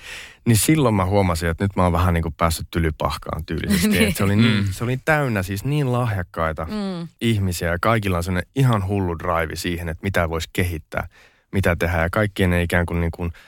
[0.45, 3.88] Niin silloin mä huomasin, että nyt mä oon vähän niin kuin päässyt tylypahkaan tyylisesti.
[3.99, 4.15] niin.
[4.15, 4.71] se, oli niin, mm.
[4.71, 7.08] se oli täynnä siis niin lahjakkaita mm.
[7.21, 11.08] ihmisiä ja kaikilla on sellainen ihan hullu drive siihen, että mitä voisi kehittää,
[11.51, 12.01] mitä tehdä.
[12.01, 13.31] Ja kaikkien ne ikään kuin, niin kuin–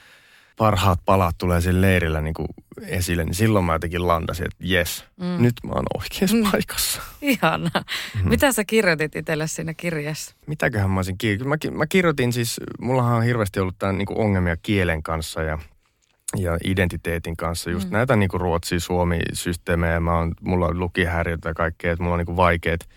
[0.58, 2.48] parhaat palat tulee siinä leirillä niin kuin
[2.82, 5.44] esille, niin silloin mä jotenkin landasin, että jes, mm.
[5.44, 6.52] nyt mä oon oikeassa mm.
[6.52, 7.02] paikassa.
[7.22, 7.70] Ihana.
[8.24, 8.30] Mm.
[8.30, 10.36] Mitä sä kirjoitit itselle siinä kirjassa?
[10.48, 11.64] Mitäköhän mä olisin kirjoittanut?
[11.74, 15.60] Mä, mä kirjoitin siis, mullahan on hirveästi ollut tämän niin ongelmia kielen kanssa ja,
[16.36, 17.70] ja identiteetin kanssa.
[17.70, 17.94] Just mm.
[17.94, 20.00] näitä niin kuin ruotsi-suomi-systeemejä.
[20.00, 22.80] Mä oon, mulla on lukihäiriötä ja kaikkea, että mulla on niin kuin vaikeat–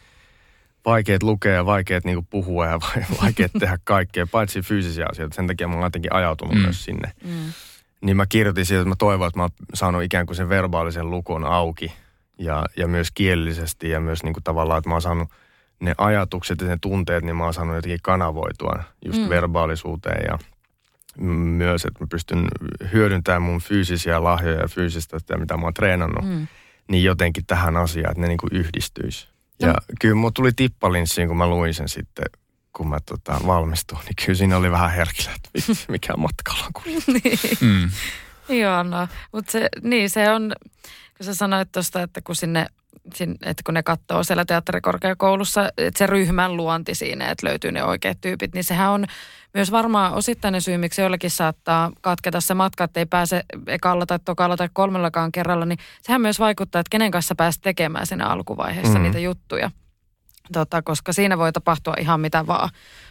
[0.85, 2.79] vaikeat lukea ja vaikeat niin puhua ja
[3.23, 5.37] vaikeat tehdä kaikkea, paitsi fyysisiä asioita.
[5.37, 6.61] Sen takia mä oon jotenkin ajautunut mm.
[6.61, 7.13] myös sinne.
[7.25, 7.53] Mm.
[8.01, 11.11] Niin mä kirjoitin siitä, että mä toivon, että mä oon saanut ikään kuin sen verbaalisen
[11.11, 11.93] lukon auki
[12.39, 15.29] ja, ja myös kielellisesti ja myös niin kuin tavallaan, että mä oon saanut
[15.81, 19.29] ne ajatukset ja ne tunteet, niin mä oon saanut jotenkin kanavoitua just mm.
[19.29, 20.39] verbaalisuuteen ja
[21.19, 22.49] myös, että mä pystyn
[22.93, 26.47] hyödyntämään mun fyysisiä lahjoja ja fyysistä, mitä mä oon treenannut, mm.
[26.89, 29.29] niin jotenkin tähän asiaan, että ne niin kuin yhdistyisi.
[29.61, 29.95] Ja mm.
[30.01, 32.25] kyllä mulla tuli tippalinssiin, kun mä luin sen sitten,
[32.73, 36.83] kun mä tota, valmistuin, niin kyllä siinä oli vähän herkillä, että vitsi, mikä matkalla on
[37.07, 37.39] niin.
[37.61, 37.91] mm.
[38.57, 39.09] Joo, no.
[39.33, 40.53] Mutta se, niin se on,
[41.17, 42.67] kun sä sanoit tuosta, että kun sinne
[43.47, 48.19] että kun ne katsoo siellä teatterikorkeakoulussa, että se ryhmän luonti siinä, että löytyy ne oikeat
[48.21, 49.05] tyypit, niin sehän on
[49.55, 54.19] myös varmaan osittainen syy, miksi joillekin saattaa katketa se matka, että ei pääse ekalla tai
[54.25, 58.89] tokalla tai kolmellakaan kerralla, niin sehän myös vaikuttaa, että kenen kanssa pääset tekemään siinä alkuvaiheessa
[58.89, 59.03] mm-hmm.
[59.03, 59.71] niitä juttuja.
[60.53, 62.69] Tota, koska siinä voi tapahtua ihan mitä vaan.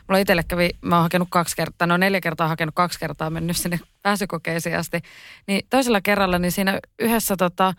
[0.08, 3.58] Mulla itselle kävi, mä oon hakenut kaksi kertaa, no neljä kertaa hakenut kaksi kertaa, mennyt
[3.58, 5.00] sinne pääsykokeisiin asti.
[5.48, 7.74] Niin toisella kerralla, niin siinä yhdessä tota,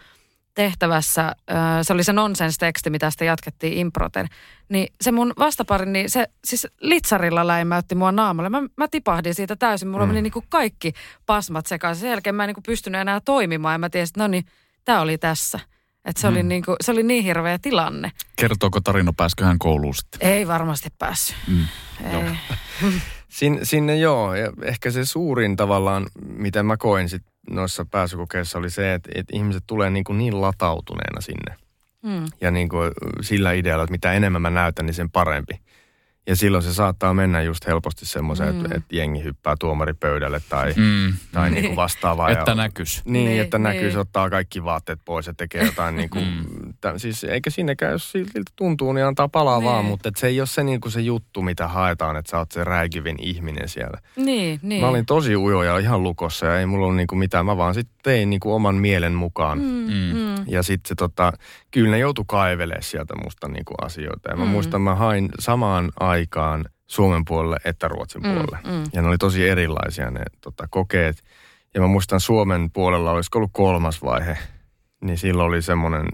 [0.54, 1.36] tehtävässä,
[1.82, 4.26] se oli se nonsens-teksti, mitä sitten jatkettiin improten,
[4.68, 8.48] niin se mun vastapari, niin se siis litsarilla läimäytti mua naamalle.
[8.48, 10.10] Mä, mä tipahdin siitä täysin, mulla mm.
[10.10, 10.92] meni niin kuin kaikki
[11.26, 12.00] pasmat sekaisin.
[12.00, 14.44] Sen jälkeen mä en niin kuin pystynyt enää toimimaan ja mä tiesin, että no niin,
[14.84, 15.60] tämä oli tässä.
[16.04, 16.32] Että se, mm.
[16.32, 18.12] oli niin kuin, se oli niin hirveä tilanne.
[18.36, 20.28] Kertooko tarina, pääskö hän kouluun sitten?
[20.28, 21.36] Ei varmasti päässyt.
[21.46, 21.66] Mm.
[22.04, 22.22] Ei.
[22.22, 22.36] No.
[23.28, 28.70] Sin, sinne joo, ja ehkä se suurin tavallaan, mitä mä koin sit noissa pääsykokeissa oli
[28.70, 31.56] se, että, että ihmiset tulee niin, kuin niin latautuneena sinne.
[32.02, 32.26] Mm.
[32.40, 35.60] Ja niin kuin sillä idealla, että mitä enemmän mä näytän, niin sen parempi.
[36.30, 38.64] Ja silloin se saattaa mennä just helposti semmoiseen, mm.
[38.64, 41.12] että, että jengi hyppää tuomaripöydälle tai, mm.
[41.32, 42.30] tai niin kuin vastaavaa.
[42.30, 43.02] että näkyisi.
[43.04, 43.98] Niin, niin, että näkyisi, niin.
[43.98, 46.74] ottaa kaikki vaatteet pois ja tekee jotain niin kuin, mm.
[46.80, 49.64] tämän, siis eikä siinäkään, jos siltä tuntuu, niin antaa palaa niin.
[49.64, 52.38] vaan, mutta että se ei ole se, niin kuin se juttu, mitä haetaan, että sä
[52.38, 54.00] oot se räikivin ihminen siellä.
[54.16, 54.80] Niin, niin.
[54.80, 57.56] Mä olin tosi ujo ja ihan lukossa ja ei mulla ollut niin kuin mitään, mä
[57.56, 59.58] vaan sitten tein niin kuin oman mielen mukaan.
[59.58, 59.64] Mm.
[59.64, 60.16] Mm.
[60.16, 60.44] mm.
[60.46, 61.32] Ja sitten se tota,
[61.70, 64.30] kyllä ne joutui kaivelemaan sieltä musta niin kuin asioita.
[64.30, 64.50] Ja mä mm.
[64.50, 66.19] muistan, mä hain samaan aikaan
[66.86, 68.58] Suomen puolelle että Ruotsin mm, puolelle.
[68.66, 68.84] Mm.
[68.92, 71.22] Ja ne oli tosi erilaisia ne tota, kokeet.
[71.74, 74.38] Ja mä muistan Suomen puolella, olisiko ollut kolmas vaihe,
[75.00, 76.06] niin silloin oli semmoinen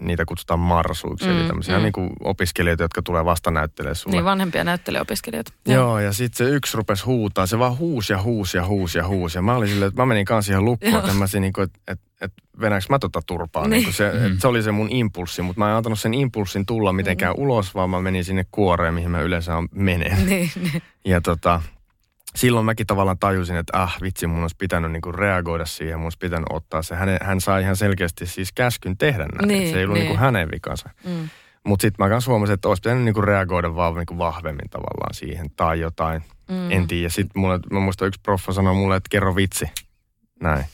[0.00, 1.82] niitä kutsutaan marsuiksi, mm, eli tämmöisiä mm.
[1.82, 4.16] niin kuin opiskelijoita, jotka tulee vasta näyttelee sulle.
[4.16, 5.52] Niin, vanhempia näyttelijöopiskelijoita.
[5.66, 9.06] Joo, ja sitten se yksi rupesi huutaa, se vaan huusi ja huusi ja huusi ja
[9.06, 9.38] huusi.
[9.38, 12.07] Ja mä olin silleen, että mä menin kanssa ihan lukkoon, että mä niin kuin, että,
[12.20, 13.68] että venäks mä tota turpaa.
[13.68, 13.82] Niin.
[13.82, 14.38] Niin se, mm.
[14.38, 17.42] se oli se mun impulssi, mutta mä en antanut sen impulssin tulla mitenkään mm.
[17.42, 20.18] ulos, vaan mä menin sinne kuoreen, mihin mä yleensä menen.
[20.28, 20.82] Niin, niin.
[21.04, 21.62] Ja tota,
[22.36, 26.18] silloin mäkin tavallaan tajusin, että ah vitsi, mun olisi pitänyt niinku reagoida siihen, mun olisi
[26.18, 26.94] pitänyt ottaa se.
[26.94, 30.06] Hän, hän sai ihan selkeästi siis käskyn tehdä näin, niin, se ei ollut niin.
[30.06, 30.90] niinku hänen vikansa.
[31.04, 31.28] Mm.
[31.64, 35.46] Mutta sitten mä kanssa huomasin, että olisi pitänyt niinku reagoida vaan niinku vahvemmin tavallaan siihen
[35.56, 36.22] tai jotain.
[36.48, 36.70] Mm.
[36.70, 37.08] En tiedä.
[37.08, 39.66] Sitten mulle, mä muistan yksi proffa sanoi mulle, että kerro vitsi.
[40.40, 40.64] Näin.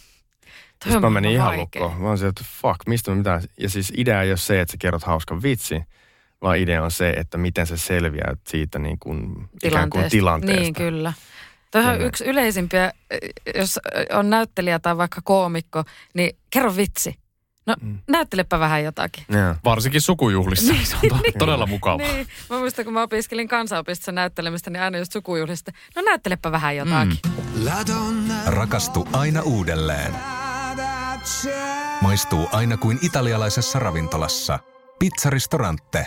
[0.85, 2.01] Sitten mä menin ihan lukkoon.
[2.01, 3.43] Mä olisin, että fuck, mistä mä mitään.
[3.61, 5.83] Ja siis idea ei ole se, että sä kerrot hauskan vitsi,
[6.43, 9.67] vaan idea on se, että miten sä selviät siitä niin kuin, tilanteesta.
[9.67, 10.63] ikään kuin tilanteesta.
[10.63, 11.13] Niin, kyllä.
[11.71, 12.93] Tuo on yksi yleisimpiä,
[13.55, 13.81] jos
[14.13, 17.15] on näyttelijä tai vaikka koomikko, niin kerro vitsi.
[17.67, 17.99] No mm.
[18.09, 19.25] näyttelepä vähän jotakin.
[19.35, 19.57] Yeah.
[19.65, 20.73] Varsinkin sukujuhlissa.
[20.73, 22.07] niin, se on to- niin, todella mukavaa.
[22.07, 22.27] Niin.
[22.51, 25.73] Mä muistan, kun mä opiskelin kansanopistossa näyttelemistä, niin aina just sukujuhlista.
[25.97, 27.19] No näyttelepä vähän jotakin.
[27.55, 28.31] Mm.
[28.47, 30.15] Rakastu aina uudelleen.
[32.01, 34.59] Maistuu aina kuin italialaisessa ravintolassa.
[34.99, 36.07] Pizzaristorante.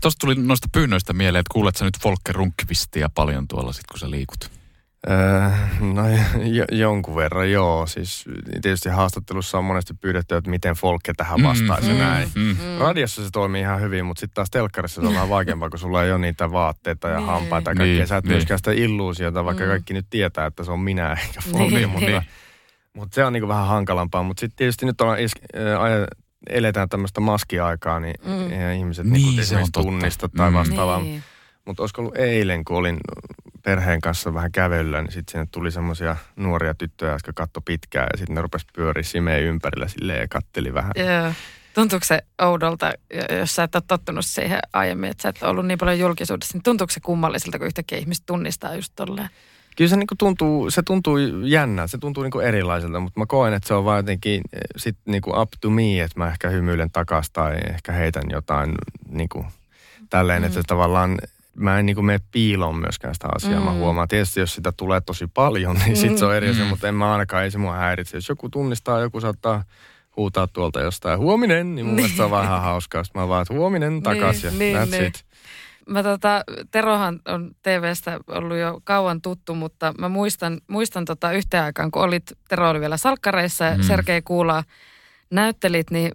[0.00, 3.98] Tuosta tuli noista pyynnöistä mieleen, että kuulet sä nyt Folke Runkvistia paljon tuolla sit, kun
[3.98, 4.50] sä liikut?
[5.10, 6.02] Öö, no
[6.44, 7.86] jo, jonkun verran joo.
[7.86, 8.24] Siis
[8.62, 12.28] tietysti haastattelussa on monesti pyydetty, että miten Folke tähän vastaisi mm, näin.
[12.34, 15.78] Mm, Radiossa se toimii ihan hyvin, mutta sitten taas telkkarissa se on vähän vaikeampaa, kun
[15.78, 17.26] sulla ei ole niitä vaatteita ja niin.
[17.26, 17.96] hampaita ja kaikkea.
[17.96, 18.32] Niin, Sä et niin.
[18.32, 19.68] myöskään sitä illuusiota, vaikka mm.
[19.68, 21.74] kaikki nyt tietää, että se on minä eikä Folke.
[21.74, 22.22] Niin, mutta, niin.
[22.94, 24.22] mutta se on niinku vähän hankalampaa.
[24.22, 25.34] Mutta sitten tietysti nyt on is-
[26.48, 28.72] eletään tämmöistä maskiaikaa, niin mm.
[28.72, 30.54] ihmiset niin, se on tunnista tai mm.
[30.54, 31.00] vastaavaa.
[31.00, 31.22] Niin.
[31.64, 32.98] Mutta olisiko ollut eilen, kun olin
[33.62, 38.18] perheen kanssa vähän kävelyllä, niin sitten sinne tuli semmoisia nuoria tyttöjä, jotka katto pitkään ja
[38.18, 40.92] sitten ne rupesi pyöriä simeen ympärillä silleen ja katteli vähän.
[40.96, 41.32] Joo.
[41.74, 42.92] Tuntuuko se oudolta,
[43.38, 46.62] jos sä et ole tottunut siihen aiemmin, että sä et ollut niin paljon julkisuudessa, niin
[46.62, 49.28] tuntuuko se kummalliselta, kun yhtäkkiä ihmiset tunnistaa just tolleen?
[49.76, 53.68] Kyllä se, niinku tuntuu, se tuntuu jännä, se tuntuu niinku erilaiselta, mutta mä koen, että
[53.68, 57.32] se on vaan jotenkin eh, sit niinku up to me, että mä ehkä hymyilen takaisin
[57.32, 58.74] tai ehkä heitän jotain
[59.08, 59.46] niinku
[60.10, 60.46] tälleen, mm.
[60.46, 61.18] että tavallaan
[61.54, 63.60] mä en niin mene piiloon myöskään sitä asiaa.
[63.60, 63.66] Mm.
[63.66, 66.68] Mä huomaan, tietysti jos sitä tulee tosi paljon, niin sit se on eri asia, mm.
[66.68, 68.16] mutta en mä ainakaan, ei se mua häiritse.
[68.16, 69.64] Jos joku tunnistaa, joku saattaa
[70.16, 73.04] huutaa tuolta jostain huominen, niin mun mielestä se on vähän hauskaa.
[73.04, 75.06] Sitten mä vaan, että huominen takaisin niin, ja niin, that's niin.
[75.06, 75.24] it.
[75.88, 81.62] Mä tota, Terohan on TVstä ollut jo kauan tuttu, mutta mä muistan, muistan tota yhteen
[81.62, 83.82] aikaan, kun olit, Tero oli vielä salkkareissa ja mm.
[83.82, 84.64] Sergei Kuula
[85.30, 86.12] näyttelit, niin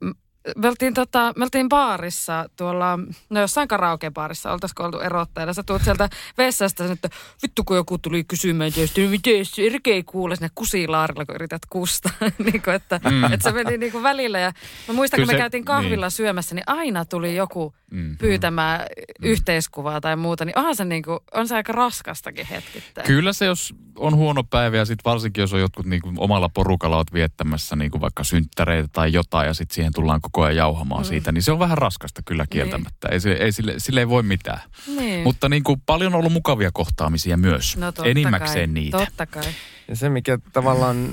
[0.55, 5.53] me oltiin, tota, me oltiin baarissa tuolla, no jossain karaokebaarissa, oltaisiko oltu erottajana.
[5.53, 7.09] Sä tuut sieltä vessasta sen, että
[7.41, 11.35] vittu kun joku tuli kysymään tietysti, niin miten se Erke ei kuule sinne kusilaarilla, kun
[11.35, 12.11] yrität kustaa.
[12.51, 13.23] niin kuin, että, mm.
[13.23, 14.39] että se meni niin kuin välillä.
[14.39, 14.51] Ja
[14.87, 16.11] mä muistan, Kyllä kun me se, käytiin kahvilla niin.
[16.11, 18.17] syömässä, niin aina tuli joku mm.
[18.17, 19.27] pyytämään mm.
[19.29, 20.45] yhteiskuvaa tai muuta.
[20.45, 23.07] Niin onhan se, niin kuin, on se aika raskastakin hetkittäin.
[23.07, 26.49] Kyllä se, jos on huono päivä ja sitten varsinkin, jos on jotkut niin kuin omalla
[26.49, 30.55] porukalla oot viettämässä niin kuin vaikka synttäreitä tai jotain ja sitten siihen tullaan koko ajan
[30.55, 31.07] jauhamaan mm.
[31.07, 32.49] siitä, niin se on vähän raskasta kyllä niin.
[32.49, 33.07] kieltämättä.
[33.07, 33.13] Niin.
[33.13, 34.59] Ei, se, ei sille, sille ei voi mitään.
[34.97, 35.23] Niin.
[35.23, 37.77] Mutta niin kuin paljon on ollut mukavia kohtaamisia myös.
[37.77, 38.73] No Enimmäkseen kai.
[38.73, 38.97] niitä.
[38.97, 39.43] Totta kai.
[39.87, 41.09] Ja se, mikä tavallaan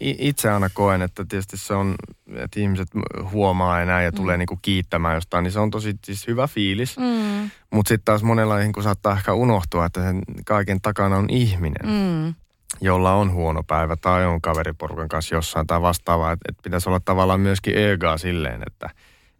[0.00, 1.94] itse aina koen, että tietysti se on,
[2.36, 2.88] että ihmiset
[3.30, 4.38] huomaa enää ja tulee mm.
[4.38, 6.98] niinku kiittämään jostain, niin se on tosi siis hyvä fiilis.
[6.98, 7.50] Mm.
[7.70, 11.86] Mutta sitten taas monella niin saattaa ehkä unohtua, että sen kaiken takana on ihminen.
[11.86, 12.34] Mm
[12.80, 16.32] jolla on huono päivä tai on kaveriporukan kanssa jossain tai vastaavaa.
[16.32, 18.90] Että et pitäisi olla tavallaan myöskin egaa silleen, että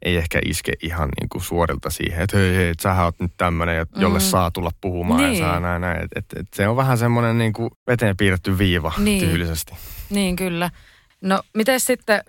[0.03, 3.87] ei ehkä iske ihan niin kuin suorilta siihen, että hei, hei, sähän oot nyt tämmöinen,
[3.97, 4.23] jolle mm.
[4.23, 5.39] saa tulla puhumaan niin.
[5.39, 6.05] ja saa näin, näin.
[6.05, 9.21] Et, et, et se on vähän semmoinen niin kuin veteen piirretty viiva niin.
[9.21, 9.75] tyylisesti.
[10.11, 10.71] Niin, kyllä.
[11.21, 12.21] No, miten sitten,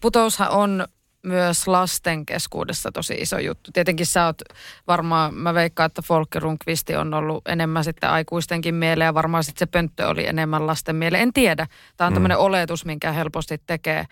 [0.00, 0.86] putoushan on
[1.24, 3.70] myös lasten keskuudessa tosi iso juttu.
[3.72, 4.42] Tietenkin sä oot
[4.86, 9.58] varmaan, mä veikkaan, että Folke Runkvisti on ollut enemmän sitten aikuistenkin mieleen ja varmaan sitten
[9.58, 11.22] se pönttö oli enemmän lasten mieleen.
[11.22, 11.66] En tiedä.
[11.96, 12.14] Tämä on mm.
[12.14, 14.04] tämmöinen oletus, minkä helposti tekee.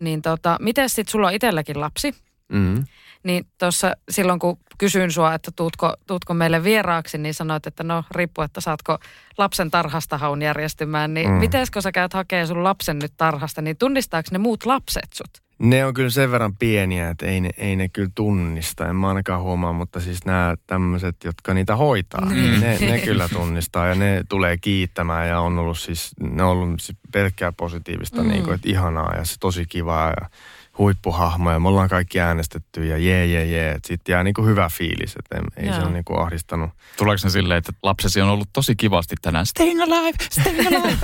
[0.00, 2.14] Niin tota, miten sitten sulla on itselläkin lapsi?
[2.48, 2.84] Mm.
[3.22, 8.04] Niin tuossa silloin kun kysyin sua, että tuutko, tuutko meille vieraaksi, niin sanoit, että no
[8.10, 8.98] riippuu, että saatko
[9.38, 11.14] lapsen tarhasta haun järjestymään.
[11.14, 11.34] Niin mm.
[11.34, 15.45] miten kun sä käyt hakemaan sun lapsen nyt tarhasta, niin tunnistaako ne muut lapset sut?
[15.58, 18.88] Ne on kyllä sen verran pieniä, että ei ne, ei ne kyllä tunnista.
[18.88, 23.28] En mä ainakaan huomaa, mutta siis nämä tämmöiset, jotka niitä hoitaa, niin ne, ne kyllä
[23.28, 28.22] tunnistaa ja ne tulee kiittämään ja on ollut siis, ne on ollut siis pelkkää positiivista,
[28.22, 28.28] mm.
[28.28, 30.30] niin kuin, että ihanaa ja se tosi kivaa ja
[30.78, 31.60] huippuhahmoja.
[31.60, 33.78] Me ollaan kaikki äänestetty ja jee, jee, jee.
[33.84, 36.70] Sitten jää niinku hyvä fiilis, että ei, ei se ole niinku ahdistanut.
[36.96, 39.46] Tuleeko se silleen, että lapsesi on ollut tosi kivasti tänään?
[39.46, 40.96] Staying alive, staying alive.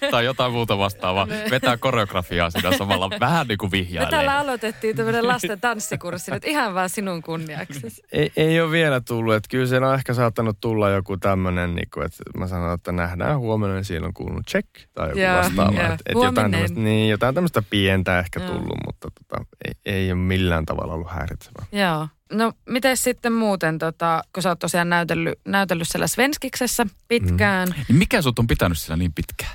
[0.10, 1.28] tai jotain muuta vastaavaa.
[1.50, 4.06] Vetää koreografiaa sitä samalla vähän niin kuin vihjailee.
[4.06, 8.02] Me täällä aloitettiin tämmöinen lasten tanssikurssi nyt ihan vaan sinun kunniaksi.
[8.12, 9.34] Ei, ei ole vielä tullut.
[9.34, 12.92] Että kyllä siellä on ehkä saattanut tulla joku tämmöinen, niin kuin, että mä sanon, että
[12.92, 15.72] nähdään huomenna, niin siellä on kuulunut check tai joku vastaava.
[15.72, 15.92] Yeah.
[15.92, 18.48] Et, et jotain, tämmöistä, niin, jotain tämmöistä pientä ehkä Joo.
[18.48, 21.66] tullut, mutta tota, ei, ei ole millään tavalla ollut häiritsevää.
[21.72, 22.08] Joo.
[22.32, 27.68] No miten sitten muuten, tota, kun sä oot tosiaan näytellyt, näytellyt siellä Svenskiksessä pitkään.
[27.68, 27.74] Mm.
[27.88, 29.52] Niin mikä sut on pitänyt siellä niin pitkään?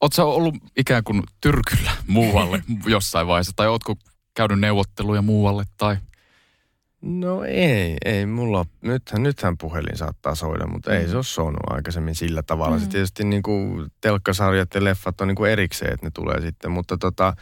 [0.00, 3.52] Oletko ollut ikään kuin tyrkyllä muualle jossain vaiheessa?
[3.56, 3.96] Tai ootko
[4.34, 5.64] käynyt neuvotteluja muualle?
[5.76, 5.96] Tai...
[7.06, 10.96] No ei, ei mulla, nythän, nythän puhelin saattaa soida, mutta mm.
[10.96, 12.76] ei se ole soinut aikaisemmin sillä tavalla.
[12.76, 12.82] Mm.
[12.82, 16.70] Se tietysti niin kuin telkkasarjat ja leffat on niin kuin erikseen, että ne tulee sitten,
[16.70, 17.36] mutta tota,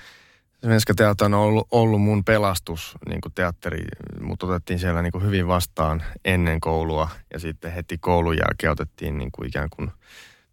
[0.65, 3.85] Svenska Teater on ollut, ollut mun pelastus niin kuin teatteri.
[4.21, 9.19] Mut otettiin siellä niin kuin hyvin vastaan ennen koulua ja sitten heti koulun jälkeen otettiin
[9.19, 9.91] niin kuin ikään kuin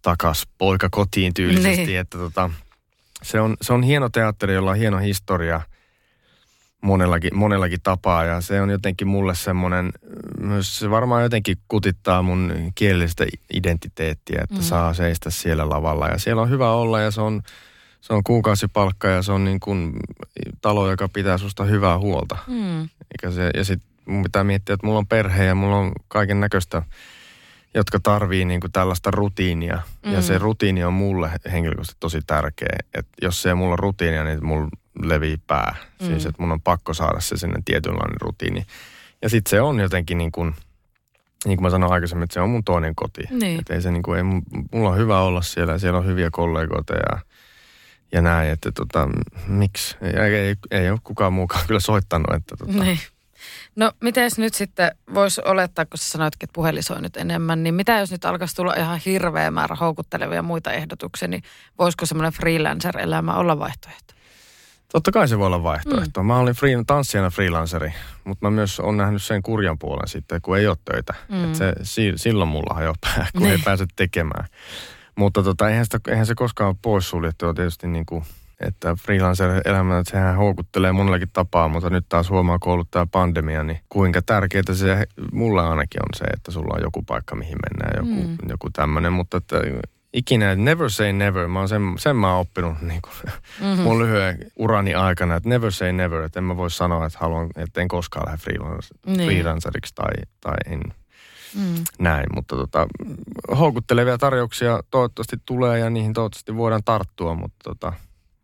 [0.01, 1.86] takas poika kotiin tyylisesti.
[1.86, 1.99] Niin.
[1.99, 2.49] Että tota,
[3.24, 5.62] se, on, se on hieno teatteri, jolla on hieno historia
[6.82, 9.92] monellakin, monellakin tapaa ja se on jotenkin mulle semmoinen,
[10.40, 14.62] myös se varmaan jotenkin kutittaa mun kielellistä identiteettiä, että mm.
[14.62, 17.42] saa seistä siellä lavalla ja siellä on hyvä olla ja se on,
[18.02, 19.94] se on kuukausipalkka ja se on niin kuin
[20.62, 22.38] talo, joka pitää susta hyvää huolta.
[22.48, 22.82] Mm.
[22.82, 26.40] Eikä se, ja sitten mun pitää miettiä, että mulla on perhe ja mulla on kaiken
[26.40, 26.82] näköistä,
[27.74, 29.80] jotka tarvii niin kuin tällaista rutiinia.
[30.05, 30.13] Mm.
[30.13, 32.78] Ja se rutiini on mulle henkilökohtaisesti tosi tärkeä.
[32.93, 34.69] Että jos se ei mulla ole rutiinia, niin mulla
[35.03, 35.76] levii pää.
[36.01, 36.07] Mm.
[36.07, 38.65] Siis, että mun on pakko saada se sinne tietynlainen rutiini.
[39.22, 40.55] Ja sitten se on jotenkin niin kuin,
[41.45, 43.22] niin kuin mä sanoin aikaisemmin, että se on mun toinen koti.
[43.32, 43.59] Niin.
[43.59, 44.24] Että ei se niin kuin, ei,
[44.72, 47.19] mulla on hyvä olla siellä ja siellä on hyviä kollegoita ja,
[48.11, 48.49] ja näin.
[48.49, 49.09] Että tota,
[49.47, 49.97] miksi?
[50.01, 52.34] Ei, ei, ei ole kukaan muukaan kyllä soittanut.
[52.36, 52.99] Että tota, Niin.
[53.76, 57.74] No miten nyt sitten voisi olettaa, kun sä sanoitkin, että puhelin soi nyt enemmän, niin
[57.74, 61.44] mitä jos nyt alkaisi tulla ihan hirveä määrä houkuttelevia muita ehdotuksia, niin
[61.80, 64.14] voisiko semmoinen freelancer-elämä olla vaihtoehto?
[64.92, 66.24] Totta kai se voi olla vaihtoehto.
[66.24, 66.28] Mm.
[66.28, 70.58] Mä olin free, tanssijana freelanceri, mutta mä myös olen nähnyt sen kurjan puolen sitten, kun
[70.58, 71.14] ei ole töitä.
[71.30, 71.44] Mm.
[71.44, 73.52] Et se, si, silloin mulla hajoaa pää, kun Niin.
[73.52, 74.48] ei pääse tekemään.
[75.16, 78.24] Mutta tota, eihän, sitä, eihän se koskaan ole poissuljettua tietysti niin kuin,
[78.68, 83.64] että freelancer-elämä, että sehän houkuttelee monellakin tapaa, mutta nyt taas huomaa, kun ollut tämä pandemia,
[83.64, 88.07] niin kuinka tärkeää se mulle ainakin on se, että sulla on joku paikka, mihin mennään,
[88.07, 88.49] joku, mm.
[88.49, 89.55] joku tämmöinen, mutta että
[90.14, 93.84] ikinä, never say never, mä oon sen, sen mä oon oppinut niin kuin, mm-hmm.
[93.84, 97.49] mun lyhyen urani aikana, että never say never, että en mä voi sanoa, että haluan,
[97.55, 98.39] että en koskaan lähde
[99.05, 99.30] Niin.
[99.30, 100.82] freelanceriksi tai, tai en
[101.55, 101.84] Mm.
[101.99, 102.88] näin, mutta tota,
[103.59, 107.93] houkuttelevia tarjouksia toivottavasti tulee ja niihin toivottavasti voidaan tarttua, mutta tota,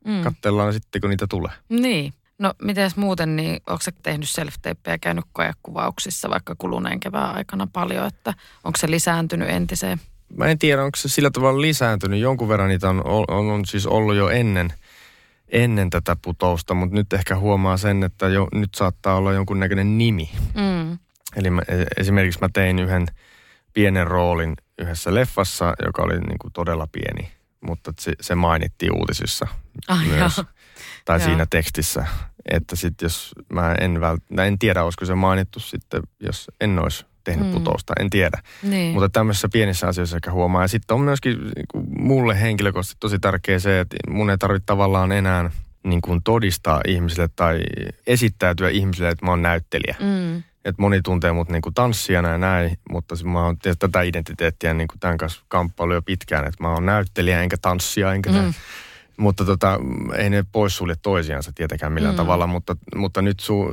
[0.07, 0.23] Mm.
[0.23, 1.51] katsellaan sitten, kun niitä tulee.
[1.69, 2.13] Niin.
[2.39, 4.53] No miten muuten, niin onko sä tehnyt self
[4.87, 8.33] ja käynyt koekuvauksissa vaikka kuluneen kevään aikana paljon, että
[8.63, 10.01] onko se lisääntynyt entiseen?
[10.37, 12.19] Mä en tiedä, onko se sillä tavalla lisääntynyt.
[12.19, 14.73] Jonkun verran niitä on, on, on siis ollut jo ennen,
[15.49, 20.29] ennen tätä putousta, mutta nyt ehkä huomaa sen, että jo, nyt saattaa olla jonkunnäköinen nimi.
[20.55, 20.97] Mm.
[21.35, 23.07] Eli mä, e- esimerkiksi mä tein yhden
[23.73, 27.31] pienen roolin yhdessä leffassa, joka oli niin kuin todella pieni,
[27.61, 29.47] mutta se, se mainittiin uutisissa
[29.87, 30.37] Ah, myös.
[30.37, 30.45] joo.
[31.05, 31.25] Tai Joo.
[31.25, 32.05] siinä tekstissä.
[32.51, 36.79] Että sitten jos mä en, vält, mä en tiedä, olisiko se mainittu sitten, jos en
[36.79, 37.53] olisi tehnyt Mm.
[37.53, 38.41] putousta, en tiedä.
[38.63, 38.93] Niin.
[38.93, 40.61] Mutta tämmöisissä pienissä asioissa ehkä huomaa.
[40.61, 45.11] Ja sitten on myöskin niin mulle henkilökohtaisesti tosi tärkeä se, että mun ei tarvitse tavallaan
[45.11, 45.51] enää
[45.83, 47.59] niin kuin todistaa ihmisille tai
[48.07, 49.95] esittäytyä ihmisille, että mä oon näyttelijä.
[49.99, 50.43] Mm.
[50.67, 54.87] Että moni tuntee mut niin kuin tanssijana ja näin, mutta mä oon tätä identiteettiä niin
[54.87, 58.53] kuin tämän kanssa kamppailu jo pitkään, että mä oon näyttelijä enkä tanssija enkä mm.
[59.17, 59.79] Mutta tota,
[60.15, 62.17] ei ne poissulje toisiansa tietenkään millään Mm.
[62.17, 63.65] tavalla, mutta, mutta nyt su,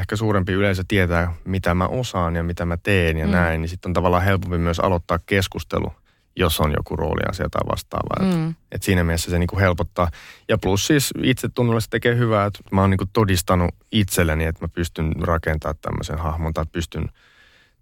[0.00, 3.30] ehkä suurempi yleisö tietää, mitä mä osaan ja mitä mä teen ja Mm.
[3.30, 3.36] mm.
[3.36, 5.92] näin, niin sitten on tavallaan helpompi myös aloittaa keskustelu,
[6.36, 8.26] jos on joku rooliasia tai vastaava.
[8.26, 8.38] Mm.
[8.38, 8.54] Mm.
[8.72, 10.10] Et siinä mielessä se niinku helpottaa.
[10.48, 14.68] Ja plus siis itsetunnolle se tekee hyvää, että mä oon niinku todistanut itselleni, että mä
[14.68, 17.08] pystyn rakentamaan tämmöisen hahmon tai pystyn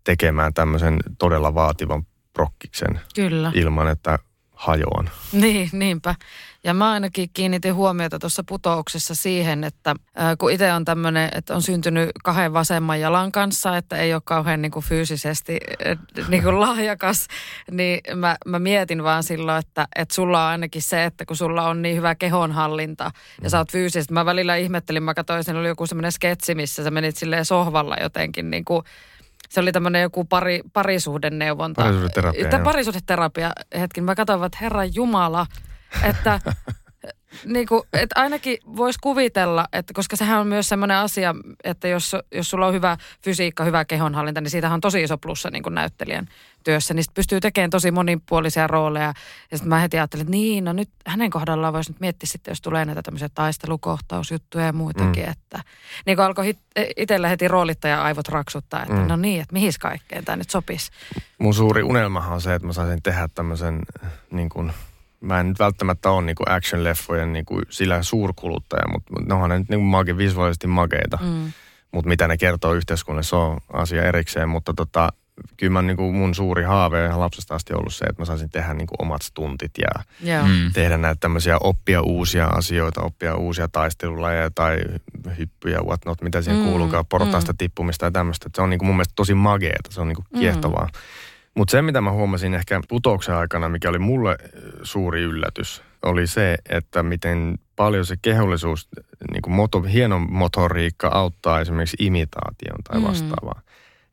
[0.04, 3.52] tekemään tämmöisen todella vaativan prokkiksen Kyllä.
[3.54, 4.18] ilman, että
[4.52, 5.10] hajoan.
[5.32, 6.14] Niin, niinpä.
[6.64, 11.54] Ja mä ainakin kiinnitin huomiota tuossa putouksessa siihen, että ää, kun itse on tämmöinen, että
[11.54, 16.42] on syntynyt kahden vasemman jalan kanssa, että ei ole kauhean niin kuin fyysisesti äh, niin
[16.42, 17.26] kuin lahjakas,
[17.70, 21.68] niin mä, mä mietin vaan silloin, että, että sulla on ainakin se, että kun sulla
[21.68, 23.10] on niin hyvä kehonhallinta
[23.42, 24.14] ja sä oot fyysisesti.
[24.14, 27.96] Mä välillä ihmettelin, mä katsoin, siinä oli joku semmoinen sketsi, missä sä menit silleen sohvalla
[28.00, 28.84] jotenkin niin kuin
[29.48, 31.82] se oli tämmöinen joku pari, parisuhdeneuvonta.
[31.82, 34.00] Parisuhdeterapia, Tämä parisuhdeterapia hetki.
[34.00, 35.46] Mä katsoin, että Herran Jumala,
[36.02, 36.40] että
[37.44, 41.34] niin kuin, että ainakin voisi kuvitella, että koska sehän on myös semmoinen asia,
[41.64, 45.50] että jos, jos sulla on hyvä fysiikka, hyvä kehonhallinta, niin siitähän on tosi iso plussa
[45.50, 46.26] niin kuin näyttelijän
[46.64, 46.94] työssä.
[46.94, 49.12] Niin pystyy tekemään tosi monipuolisia rooleja.
[49.50, 52.52] Ja sitten mä heti ajattelin, että niin, no nyt hänen kohdallaan voisi nyt miettiä sitten,
[52.52, 55.24] jos tulee näitä tämmöisiä taistelukohtausjuttuja ja muitakin.
[55.24, 55.30] Mm.
[55.30, 55.62] Että,
[56.06, 59.08] niin kuin alkoi hit- itsellä heti roolittaja aivot raksuttaa, että mm.
[59.08, 60.90] no niin, että mihin kaikkeen tämä nyt sopisi.
[61.38, 63.80] Mun suuri unelmahan on se, että mä saisin tehdä tämmöisen
[64.30, 64.72] niin kuin,
[65.20, 69.34] mä en nyt välttämättä ole niin kuin action-leffojen niin kuin sillä suurkuluttaja, mutta, mutta ne
[69.34, 71.18] onhan ne nyt niin kuin mage, visuaalisesti makeita.
[71.22, 71.52] Mm.
[71.92, 75.08] Mutta mitä ne kertoo yhteiskunnassa on asia erikseen, mutta tota,
[75.56, 78.50] kyllä mä, niin kuin mun suuri haave ihan lapsesta asti ollut se, että mä saisin
[78.50, 80.02] tehdä niin kuin omat stuntit ja
[80.32, 80.46] Joo.
[80.46, 80.72] Mm.
[80.72, 84.78] tehdä näitä tämmöisiä, oppia uusia asioita, oppia uusia taistelulajeja tai
[85.38, 87.56] hyppyjä, whatnot, mitä siihen Mm, mm, kuuluukaan, portaista mm.
[87.58, 88.50] tippumista ja tämmöistä.
[88.54, 90.84] Se on niin kuin mun mielestä tosi mageeta, se on niin kuin kiehtovaa.
[90.84, 90.92] Mm.
[91.56, 94.46] Mutta se, mitä mä huomasin ehkä putouksen aikana, mikä oli mulle ö,
[94.82, 98.88] suuri yllätys, oli se, että miten paljon se kehollisuus,
[99.32, 103.06] niin kuin moto, hieno motoriikka auttaa esimerkiksi imitaation tai Mm.
[103.06, 103.60] vastaavaa.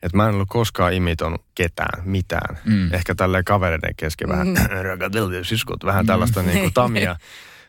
[0.03, 2.57] Et mä en ollut koskaan imitoinut ketään, mitään.
[2.65, 2.93] Mm.
[2.93, 4.47] Ehkä tälleen kavereiden kesken vähän,
[4.91, 7.15] rakateltiin siskot, vähän tällaista niin kuin tamia.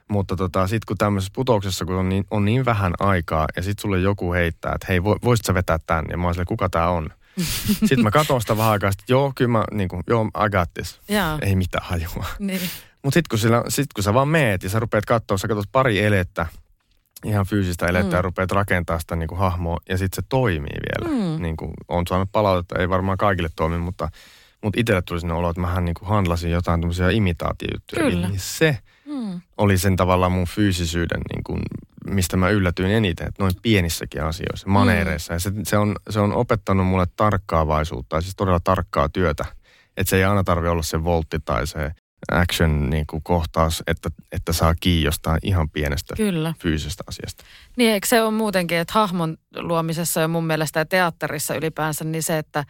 [0.09, 3.83] Mutta tota, sitten kun tämmöisessä putouksessa, kun on niin, on niin vähän aikaa, ja sitten
[3.83, 6.05] sulle joku heittää, että hei, vo- voisit sä vetää tän?
[6.11, 7.09] Ja mä oon silleen, kuka tää on?
[7.89, 10.75] sitten mä katson sitä vähän aikaa, että joo, kyllä mä, niin kuin, joo, I got
[10.75, 11.01] this.
[11.09, 11.39] Jaa.
[11.43, 12.27] Ei mitään hajua.
[12.39, 12.61] Niin.
[13.03, 15.73] Mutta sitten kun, sillä- sit kun sä vaan meet ja sä rupeat katsoa, sä katsot
[15.73, 16.47] pari elettä,
[17.25, 18.17] ihan fyysistä elettä mm.
[18.17, 21.15] ja rupeat rakentaa sitä niin kuin hahmoa ja sitten se toimii vielä.
[21.37, 21.43] Mm.
[21.43, 24.09] Niin kuin on saanut palautetta, ei varmaan kaikille toimi, mutta,
[24.63, 28.11] mutta itselle tuli sinne olo, että mähän niin kuin handlasin jotain tämmöisiä imitaatiojuttuja.
[28.11, 28.29] Kyllä.
[28.29, 29.41] Niin se Mm.
[29.57, 31.61] oli sen tavallaan mun fyysisyyden, niin kuin,
[32.07, 35.33] mistä mä yllätyin eniten, että noin pienissäkin asioissa, maneereissa.
[35.33, 39.45] Ja se, se, on, se on opettanut mulle tarkkaavaisuutta, ja siis todella tarkkaa työtä.
[39.97, 41.93] Että se ei aina tarvi olla se voltti tai se
[42.33, 46.55] action niin kuin kohtaus, että, että saa kiinni jostain ihan pienestä Kyllä.
[46.63, 47.45] fyysisestä asiasta.
[47.77, 52.23] Niin, eikö se on muutenkin, että hahmon luomisessa ja mun mielestä ja teatterissa ylipäänsä, niin
[52.23, 52.65] se, että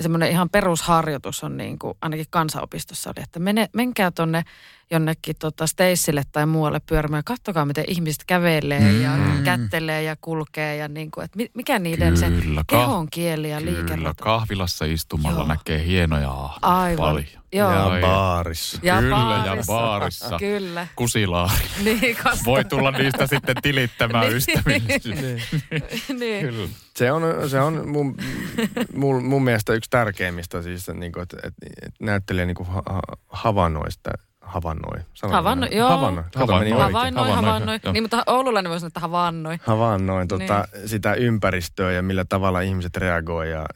[0.00, 4.42] semmoinen ihan perusharjoitus on niin kuin, ainakin kansanopistossa oli, että mene, menkää tonne
[4.90, 7.24] jonnekin tota Stacelle tai muualle pyörimään.
[7.24, 9.02] Kattokaa, miten ihmiset kävelee mm.
[9.02, 9.10] ja
[9.44, 13.50] kättelee ja kulkee ja niin kuin, että mi- mikä niiden se Kyllä, kah- kehon kieli
[13.50, 14.24] ja Kyllä, liikerata.
[14.24, 15.48] kahvilassa istumalla Joo.
[15.48, 16.30] näkee hienoja
[16.62, 16.96] Aivan.
[16.96, 17.26] paljon.
[17.52, 17.72] Joo.
[17.72, 18.78] Ja baarissa.
[18.82, 19.72] Ja Kyllä, baarissa.
[19.72, 20.38] ja baarissa.
[20.38, 20.86] Kyllä.
[20.96, 21.54] Kusilaari.
[21.84, 24.36] Niin, Voi tulla niistä sitten tilittämään Niin.
[24.36, 25.42] ystäville.
[26.18, 26.40] niin.
[26.46, 26.68] Kyllä.
[26.96, 28.16] Se on, se on mun,
[28.94, 32.82] mun, mun mielestä yksi tärkeimmistä, siis, niin kuin, että, että, että näyttelijä niin kuin ha,
[33.28, 34.10] havainnoi sitä,
[34.48, 34.98] havainnoi.
[35.14, 35.78] Sanotaanko Havainnoi, näin?
[35.78, 35.88] joo.
[35.88, 36.24] Havainnoi.
[36.24, 36.38] Kato.
[36.38, 37.80] Havainnoi, Havainnoi, havainnoi.
[37.84, 37.92] joo.
[37.92, 39.58] Niin, mutta Oululainen voisi sanoa, että havainnoi.
[39.66, 43.66] havainnoin tota, sitä ympäristöä ja millä tavalla ihmiset reagoi ja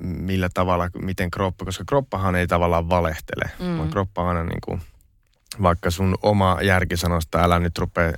[0.00, 3.78] millä tavalla, miten kroppa, koska kroppahan ei tavallaan valehtele, Mm.
[3.78, 4.80] vaan kroppa on aina niin kuin,
[5.62, 8.12] vaikka sun oma järki sanoo, että älä nyt rupea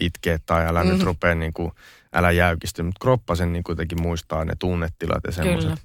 [0.00, 0.90] itkeä tai älä mm.
[0.90, 1.72] nyt rupea niin kuin,
[2.14, 5.44] älä jäykisty, mutta kroppa sen niin kuitenkin muistaa ne tunnetilat ja Kyllä.
[5.60, 5.84] semmoiset.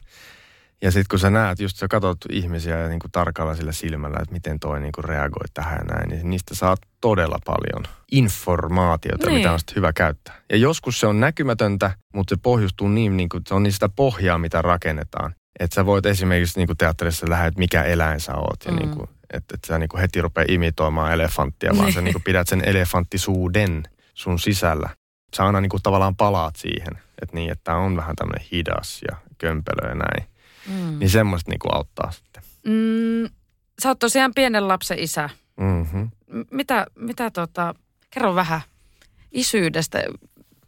[0.81, 4.17] Ja sitten kun sä näet, just sä katsot ihmisiä ja niin kuin tarkalla sillä silmällä,
[4.21, 9.27] että miten toi niin kuin reagoi tähän ja näin, niin niistä saat todella paljon informaatiota,
[9.27, 9.37] Niin.
[9.37, 10.35] mitä on sitten hyvä käyttää.
[10.49, 14.37] Ja joskus se on näkymätöntä, mutta se pohjustuu niin, niin kuin, se on sitä pohjaa,
[14.37, 15.35] mitä rakennetaan.
[15.59, 18.65] Että sä voit esimerkiksi niin kuin teatterissa lähdet, että mikä eläin sä oot.
[18.65, 18.77] Ja Mm.
[18.77, 22.23] niin kuin, että, että sä niin kuin heti rupea imitoimaan elefanttia, vaan sä niin kuin
[22.23, 24.89] pidät sen elefanttisuuden sun sisällä.
[25.35, 26.93] Sä aina niin kuin tavallaan palaat siihen.
[27.21, 30.29] Että niin, että on vähän tämmöinen hidas ja kömpelö ja näin.
[30.67, 30.99] Mm.
[30.99, 32.43] Niin semmoista niin kuin auttaa sitten.
[32.65, 33.29] Mm,
[33.83, 35.29] sä oot tosiaan pienen lapsen isä.
[35.59, 36.09] Mm-hmm.
[36.27, 37.75] M- Mitä, mitä tota,
[38.09, 38.61] kerro vähän
[39.31, 40.03] isyydestä.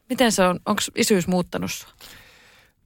[0.09, 1.89] Miten se on, onko isyys muuttanut sua?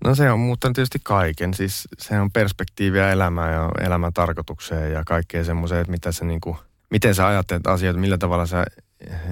[0.05, 1.53] No se on muuttanut tietysti kaiken.
[1.53, 6.57] Siis se on perspektiiviä elämään ja elämän tarkoitukseen ja kaikkea semmoiseen, että mitä sä niinku,
[6.89, 8.65] miten sä ajattelet asioita, millä tavalla sä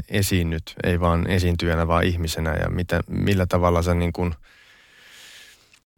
[0.10, 4.32] esiinnyt, ei vaan esiintyjänä, vaan ihmisenä ja mitä, millä tavalla sä niinku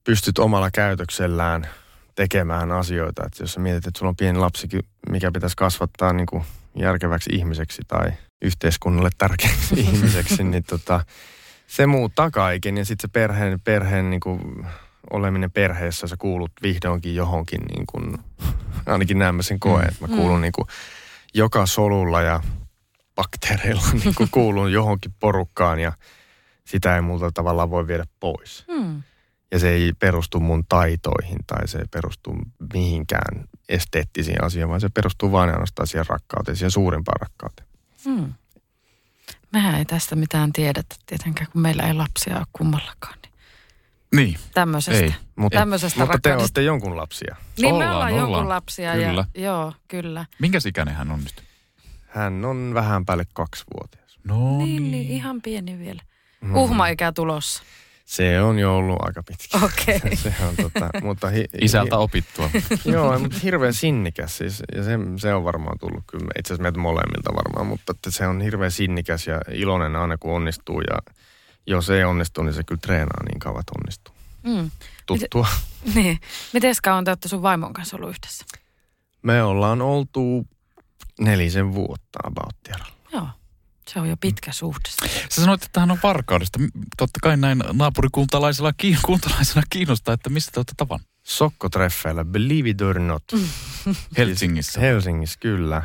[0.04, 1.68] pystyt omalla käytöksellään
[2.16, 3.24] tekemään asioita.
[3.26, 6.46] Että jos sä mietit, että sulla on pieni lapsikin, mikä pitäisi kasvattaa niinku
[6.76, 11.06] järkeväksi ihmiseksi tai yhteiskunnalle tärkeäksi ihmiseksi, niin tota,
[11.68, 14.66] se muuttaa kaiken ja sitten se perheen, perheen niin kuin,
[15.12, 18.18] oleminen perheessä, sä kuulut vihdoinkin johonkin, niin kuin,
[18.86, 20.68] ainakin näin mä sen koen, että mä kuulun niin kuin,
[21.34, 22.44] joka solulla ja
[23.16, 25.94] bakteereilla niin kuin, kuulun johonkin porukkaan ja
[26.66, 28.66] sitä ei muuta tavallaan voi viedä pois.
[28.72, 29.04] Hmm.
[29.54, 32.36] Ja se ei perustu mun taitoihin tai se ei perustu
[32.74, 37.68] mihinkään esteettisiin asioihin, vaan se perustuu vain ainoastaan siihen rakkauteen, siihen suurimpaan rakkauteen.
[38.06, 38.34] Hmm.
[39.54, 43.18] Mehän ei tästä mitään tiedetä tietenkään, kun meillä ei lapsia ole kummallakaan.
[43.24, 43.32] Niin
[44.16, 44.38] Niin.
[44.54, 45.04] tämmöisestä.
[45.04, 45.14] Ei.
[45.36, 47.36] Mutta, Tämmöisestä mutta te olette jonkun lapsia.
[47.58, 48.50] Niin me Ollaan, ollaan jonkun ollaan.
[48.50, 48.94] lapsia.
[48.94, 49.26] Kyllä.
[49.36, 50.26] Ja, joo, kyllä.
[50.40, 51.44] Minkäs ikäinen hän on nyt?
[52.08, 54.20] Hän on vähän päälle kaksivuotias.
[54.24, 56.02] No niin, niin, ihan pieni vielä.
[56.56, 57.64] Uhma-ikä tulossa.
[58.06, 59.58] Se on jo ollut aika pitkä.
[59.66, 60.16] Okei.
[60.16, 62.50] se on tota, mutta hi, Isältä opittua.
[62.94, 66.80] Joo, mutta hirveän sinnikäs siis, ja se, se on varmaan tullut kyllä, itse asiassa meiltä
[66.80, 71.14] molemmilta varmaan, mutta että se on hirveän sinnikäs ja iloinen aina kun onnistuu ja
[71.68, 74.16] jos ei onnistu, niin se kyllä treenaa niin kauan, että onnistuu.
[74.44, 74.72] Mm.
[75.06, 75.48] Tuttua.
[75.96, 76.20] Niin.
[76.54, 78.46] Miten kauan te olette sun vaimon kanssa ollut yhdessä?
[79.22, 80.48] Me ollaan oltu
[81.20, 82.56] nelisen vuotta about.
[83.88, 84.90] Se on jo pitkä suhde.
[85.30, 86.60] Sä sanoit, että hän on varkaudesta.
[86.98, 91.08] Totta kai näin naapurikuntalaisena, kiin, kuntalaisena kiinnostaa, että mistä te olette tavannut?
[91.24, 93.24] Sokkotreffeillä, believe it or not.
[94.18, 94.80] Helsingissä.
[94.80, 95.84] Helsingissä, kyllä.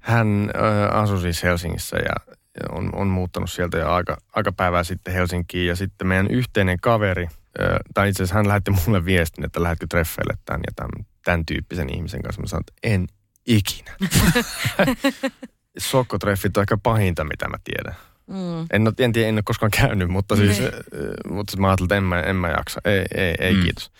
[0.00, 4.84] Hän ö, asui siis Helsingissä ja ja on, on muuttanut sieltä jo aika, aika päivää
[4.84, 5.66] sitten Helsinkiin.
[5.66, 7.28] Ja sitten meidän yhteinen kaveri,
[7.60, 11.46] ö, tai itse asiassa hän lähetti mulle viestin, että lähdetkö treffeille tämän ja tämän, tämän
[11.46, 12.40] tyyppisen ihmisen kanssa.
[12.40, 13.06] Mä sanoin, että en
[13.46, 13.96] ikinä.
[15.78, 17.96] Sokkotreffit on ehkä pahinta, mitä mä tiedän.
[18.26, 18.66] Mm.
[18.72, 20.70] En, ole, en tiedä, en ole koskaan käynyt, mutta siis, Niin.
[20.74, 22.80] äh, mutta mä ajattelin, että en mä, en mä jaksa.
[22.84, 23.58] Ei, ei, ei Mm.
[23.58, 23.64] mm.
[23.64, 23.90] kiitos.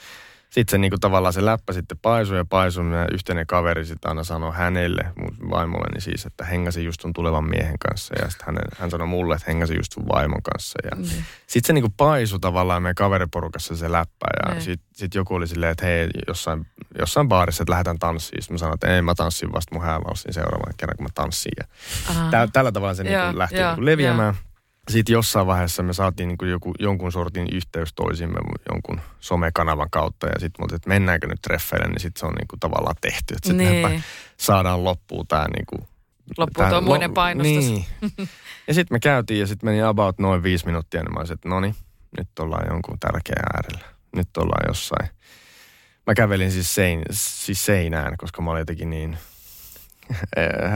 [0.54, 4.24] Sitten se niinku tavallaan se läppä sitten paisui ja paisui ja yhteinen kaveri sitten aina
[4.24, 8.14] sanoi hänelle, mun vaimolleni siis, että hengäsi just sun tulevan miehen kanssa.
[8.22, 10.78] Ja sitten hän, hän sanoi mulle, että hengäsi just sun vaimon kanssa.
[10.84, 11.24] Ja Niin.
[11.46, 14.26] sitten se niinku paisui tavallaan meidän kaveriporukassa se läppä.
[14.46, 14.62] Ja Niin.
[14.62, 16.66] sitten sit joku oli silleen, että hei, jossain,
[16.98, 18.42] jossain baarissa, että lähdetään tanssiin.
[18.42, 21.52] Sitten mä sanoin, että ei mä tanssin vasta mun häävalssin seuraavan kerran, kun mä tanssin.
[21.58, 21.64] Ja.
[22.30, 24.34] Tä, tällä tavalla se niinku lähti joo, niinku leviämään.
[24.90, 28.40] Sitten jossain vaiheessa me saatiin niinku joku, jonkun sortin yhteys toisimme
[28.72, 30.26] jonkun somekanavan kautta.
[30.26, 33.34] Ja sitten me että mennäänkö nyt treffeille, niin sitten se on niinku tavallaan tehty.
[33.34, 34.04] Että Niin.
[34.36, 35.88] saadaan loppuun tämä niinku,
[36.38, 37.64] Loppuu tuo muiden painostus.
[37.64, 37.86] Niin.
[38.66, 41.48] ja sitten me käytiin ja sitten meni about noin viisi minuuttia, niin mä olisin, että
[41.48, 41.74] no niin,
[42.18, 43.86] nyt ollaan jonkun tärkeän äärellä.
[44.16, 45.08] Nyt ollaan jossain.
[46.06, 49.18] Mä kävelin siis, sein, siis seinään, koska mä olin jotenkin niin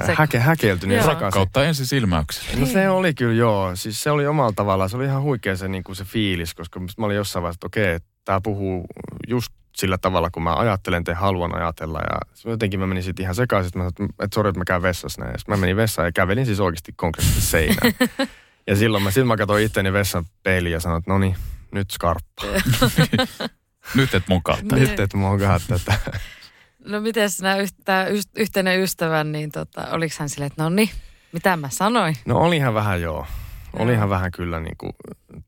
[0.07, 1.12] Se- häke, häkeltynyt ja Joo.
[1.12, 1.39] sekaisin.
[1.39, 2.61] Kautta ensi silmäyksellä.
[2.61, 3.76] No se oli kyllä joo.
[3.76, 6.81] Siis se oli omalla tavallaan, se oli ihan huikea se, niin kuin se fiilis, koska
[6.81, 8.87] mä olin jossain vaiheessa, että okei, tämä puhuu
[9.29, 11.99] just sillä tavalla, kun mä ajattelen tai haluan ajatella.
[11.99, 12.20] Ja
[12.51, 15.22] jotenkin mä menin sitten ihan sekaisin, että mä sanoin, että, sori, että mä käyn vessassa
[15.22, 15.33] näin.
[15.33, 17.93] Ja mä menin vessaan ja kävelin siis oikeasti konkreettisesti seinään.
[18.68, 21.37] ja silloin mä, silloin mä katsoin itteni vessan peiliin ja sanoin, että no niin,
[21.72, 22.43] nyt skarppa.
[23.95, 24.59] Nyt et mukaan.
[24.59, 24.74] Niin.
[24.74, 25.99] Nyt et mokaa tätä.
[26.89, 30.91] No miten nämä tämä yhteinen ystävä, niin tota, oliko hän silleen, että no niin,
[31.32, 32.16] mitä mä sanoin?
[32.26, 33.26] No olihan vähän joo.
[33.78, 34.93] Olihan vähän kyllä niin kuin,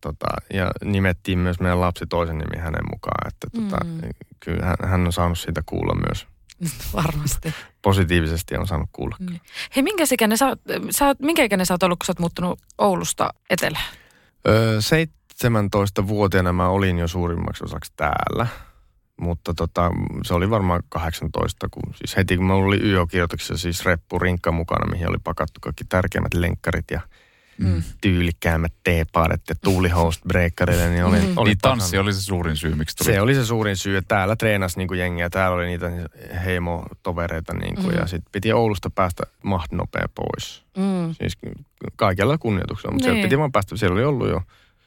[0.01, 3.29] tota, ja nimettiin myös meidän lapsi toisen nimi hänen mukaan.
[3.29, 4.01] Että tota, Mm.
[4.41, 6.27] kyllä hän, hän on saanut siitä kuulla myös
[6.95, 7.55] Varmasti.
[7.83, 9.17] positiivisesti on saanut kuulla.
[9.77, 10.57] Hei, minkä ikäinen sä,
[10.91, 13.85] sä, minkä ikäinen sä oot ollut, kun sä oot muuttunut Oulusta etelään?
[14.49, 18.47] Öö, 17-vuotiaana mä olin jo suurimmaksi osaksi täällä.
[19.21, 19.91] Mutta tota,
[20.25, 24.91] se oli varmaan 18, kun siis heti kun mä oli YO-kirjoituksessa siis reppu rinkka mukana,
[24.93, 27.01] mihin oli pakattu kaikki tärkeimmät lenkkarit ja
[27.59, 27.83] Mm.
[28.01, 31.33] tyylikkäämmät teepaadet ja tuulihoust breakkareille, niin oli, Mm.
[31.37, 33.15] oli Niin tanssi oli se suurin syy, miksi tuli.
[33.15, 35.91] Se oli se suurin syy, että täällä treenasi niin jengiä, täällä oli niitä
[36.45, 37.99] heimotovereita niin kuin, Mm.
[38.01, 40.65] ja sitten piti Oulusta päästä mahdollisimman nopea pois.
[40.77, 41.15] Mm.
[41.15, 41.39] Siis
[41.97, 43.15] kaikella kunnioituksella, mutta Niin.
[43.15, 43.25] niin.
[43.27, 44.43] piti vaan päästä, siellä oli ollut jo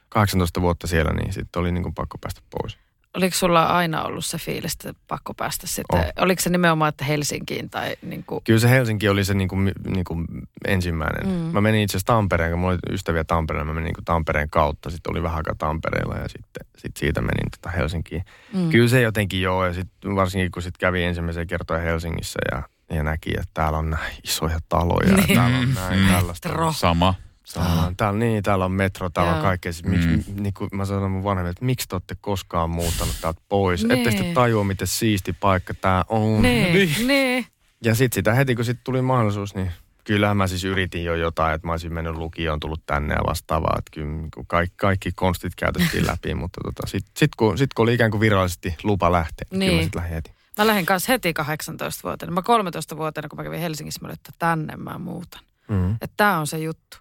[0.09, 2.77] 18 vuotta siellä, niin sitten oli niin kuin pakko päästä pois.
[3.17, 5.99] Oliko sulla aina ollut se fiilis, että pakko päästä sitten?
[5.99, 6.05] On.
[6.19, 9.71] Oliko se nimenomaan, että Helsinkiin tai niin kuin, Kyllä se Helsinki oli se niin kuin,
[9.87, 10.27] niin kuin
[10.67, 11.27] ensimmäinen.
[11.27, 11.33] Mm.
[11.53, 14.49] Mä menin itse asiassa Tampereen, kun mulla oli ystäviä Tampereella, mä menin niin kuin Tampereen
[14.49, 14.89] kautta.
[14.89, 18.25] Sitten oli vähän aikaa Tampereella ja sitten sit siitä menin tota Helsinkiin.
[18.53, 18.69] mm.
[18.69, 22.63] Kyllä se jotenkin joo, ja sitten varsinkin kun sitten kävi ensimmäisiä kertoja Helsingissä ja,
[22.95, 25.35] ja näki, että täällä on näin isoja taloja ja Niin.
[25.37, 26.07] täällä on näin Mm.
[26.07, 26.71] tällaista.
[26.71, 27.13] Sama.
[27.53, 29.37] Täällä on, täällä, niin, täällä on metro, täällä Joo.
[29.37, 29.73] on kaikkea.
[29.73, 30.43] Siis, miksi, Mm.
[30.43, 33.83] niin kuin mä sanon mun vanhemmille, että miksi te olette koskaan muuttanut täältä pois?
[33.85, 33.97] Nee.
[33.97, 36.41] Ette te tajua, miten siisti paikka tää on.
[36.47, 37.45] Niin, niin.
[37.83, 39.71] Ja sitten sitä heti, kun sitten tuli mahdollisuus, niin
[40.03, 43.75] kyllähän mä siis yritin jo jotain, että mä olisin mennyt lukioon, tullut tänne ja vastaavaa.
[43.77, 47.83] Että kyllä niin kaikki, kaikki konstit käytettiin läpi, mutta tota, sitten sit kun, sit kun
[47.83, 49.75] oli ikään kuin virallisesti lupa lähteä, niin, kyllä Niin.
[49.77, 50.31] mä sitten lähdin heti.
[50.57, 52.33] Mä lähdin kanssa heti 18-vuotiaana.
[52.33, 55.41] Mä 13-vuotiaana, kun mä kävin Helsingissä, mä olin, että tänne mä muutan.
[55.67, 55.91] Mm.
[55.93, 56.97] Että tää on se juttu.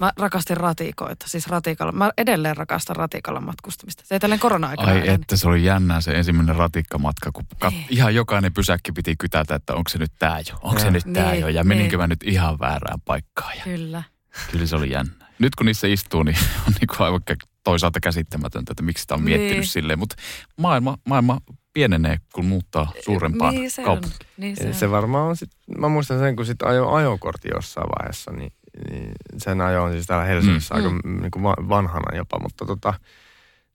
[0.00, 1.92] Mä rakastin ratikoita, siis ratikalla.
[1.92, 4.02] Mä edelleen rakastan ratikalla matkustamista.
[4.06, 4.88] Se ei tälleen korona-aikana.
[4.92, 5.14] Ai enää.
[5.14, 7.86] että se oli jännää se ensimmäinen ratikkamatka, kun kat- Niin.
[7.90, 10.92] ihan jokainen pysäkki piti kytätä, että onko se nyt tää jo, onko se Niin.
[10.92, 12.00] nyt tää Niin, jo, ja meninkö niin.
[12.00, 13.56] mä nyt ihan väärään paikkaan.
[13.56, 14.02] Ja Kyllä.
[14.50, 15.26] kyllä se oli jännä.
[15.38, 16.36] Nyt kun niissä istuu, niin
[16.68, 17.20] on niin kuin aivan
[17.64, 19.66] toisaalta käsittämätöntä, että miksi sitä on miettinyt Niin.
[19.66, 20.16] silleen, mutta
[20.56, 21.38] maailma, maailma
[21.72, 24.18] pienenee, kun muuttaa suurempaan niin kaupunkiin.
[24.36, 28.32] Niin se, Se, varmaan on sit, mä muistan sen, kun sitten ajo ajokortti jossain vaiheessa,
[28.32, 28.52] niin,
[28.90, 30.80] niin sen ajoin siis täällä Helsingissä Mm.
[30.80, 30.86] mm.
[30.86, 31.20] aika mm.
[31.20, 32.94] niin kuin va- vanhana jopa, mutta tota,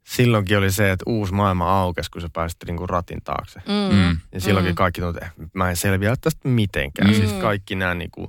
[0.03, 3.61] silloinkin oli se, että uusi maailma aukesi, kun sä pääsit niin kuin ratin taakse.
[3.67, 3.95] Mm.
[3.95, 4.17] Mm.
[4.31, 4.75] Ja silloinkin Mm.
[4.75, 7.07] kaikki tuntui, että mä en selviä tästä mitenkään.
[7.09, 7.13] Mm.
[7.13, 7.17] Mm.
[7.17, 8.27] Siis kaikki nämä niin kuin,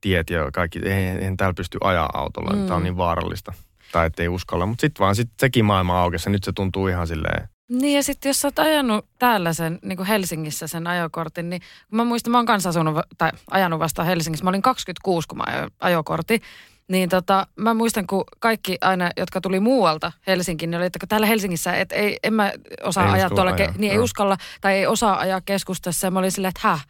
[0.00, 2.58] tiet ja kaikki, eihän, eihän täällä pysty ajaa autolla, Mm.
[2.58, 2.66] mm.
[2.66, 3.52] tämä on niin vaarallista.
[3.92, 7.06] Tai ettei uskalla, mutta sitten vaan sit sekin maailma aukesi ja nyt se tuntuu ihan
[7.06, 11.50] silleen, Niin ja sitten jos sä oot ajanut täällä sen, niin kuin Helsingissä sen ajokortin,
[11.50, 11.60] niin
[11.90, 14.44] kun mä muistan, mä oon kanssa asunut, tai ajanut vasta Helsingissä.
[14.44, 16.42] Mä olin 26, kun mä ajoin ajokortti.
[16.88, 21.26] Niin tota, mä muistan, kun kaikki aina, jotka tuli muualta Helsinkiin, niin oli, että täällä
[21.26, 22.52] Helsingissä, että ei, en mä
[22.82, 26.06] osaa Ei ajaa tuolla, ajaa, ke- niin ei uskalla tai ei osaa ajaa keskustassa.
[26.06, 26.86] Ja mä olin silleen, että häh,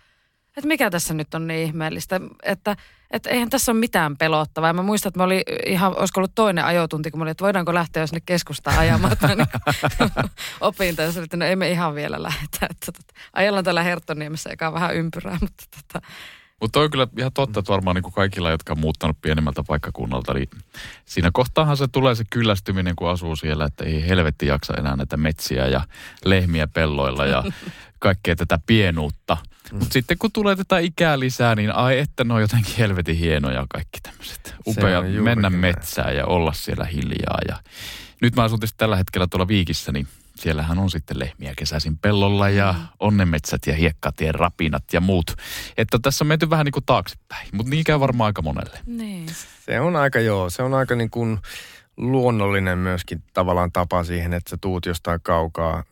[0.56, 2.76] että mikä tässä nyt on niin ihmeellistä, että,
[3.10, 4.68] että eihän tässä ole mitään pelottavaa.
[4.68, 7.44] Ja mä muistan, että mä olin ihan, olisiko ollut toinen ajotunti, kun mä olin, että
[7.44, 9.12] voidaanko lähteä jo sinne keskustaan ajamaan.
[9.12, 9.46] että niin
[10.60, 12.66] opin tai että no ei me ihan vielä lähdetä.
[12.70, 16.06] Että, tota, ajellaan täällä Herttoniemessä, joka on vähän ympyrää, mutta tota,
[16.60, 20.48] Mutta on kyllä ihan totta, että varmaan niin kaikilla, jotka on muuttanut pienemmältä paikkakunnalta, niin
[21.04, 25.16] siinä kohtaahan se tulee se kyllästyminen, kun asuu siellä, että ei helvetti jaksa enää näitä
[25.16, 25.80] metsiä ja
[26.24, 27.44] lehmiä pelloilla ja
[27.98, 29.36] kaikkea tätä pienuutta.
[29.72, 29.78] Mm.
[29.78, 33.66] Mutta sitten kun tulee tätä ikää lisää, niin ai että ne on jotenkin helvetin hienoja
[33.68, 34.54] kaikki tämmöiset.
[34.66, 37.38] Upea mennä metsään ja olla siellä hiljaa.
[37.48, 37.56] Ja
[38.20, 42.72] nyt mä asun tällä hetkellä tuolla Viikissä, niin siellähän on sitten lehmiä kesäisin pellolla ja
[42.72, 42.86] mm.
[43.00, 45.34] onnenmetsät ja hiekkatien rapinat ja muut.
[45.76, 48.78] Että tässä on menty vähän niin kuin taaksepäin, mutta niin käy varmaan aika monelle.
[48.86, 49.26] Niin.
[49.66, 51.38] Se on aika joo, se on aika niin kuin
[51.96, 55.84] luonnollinen myöskin tavallaan tapa siihen, että sä tuut jostain kaukaa,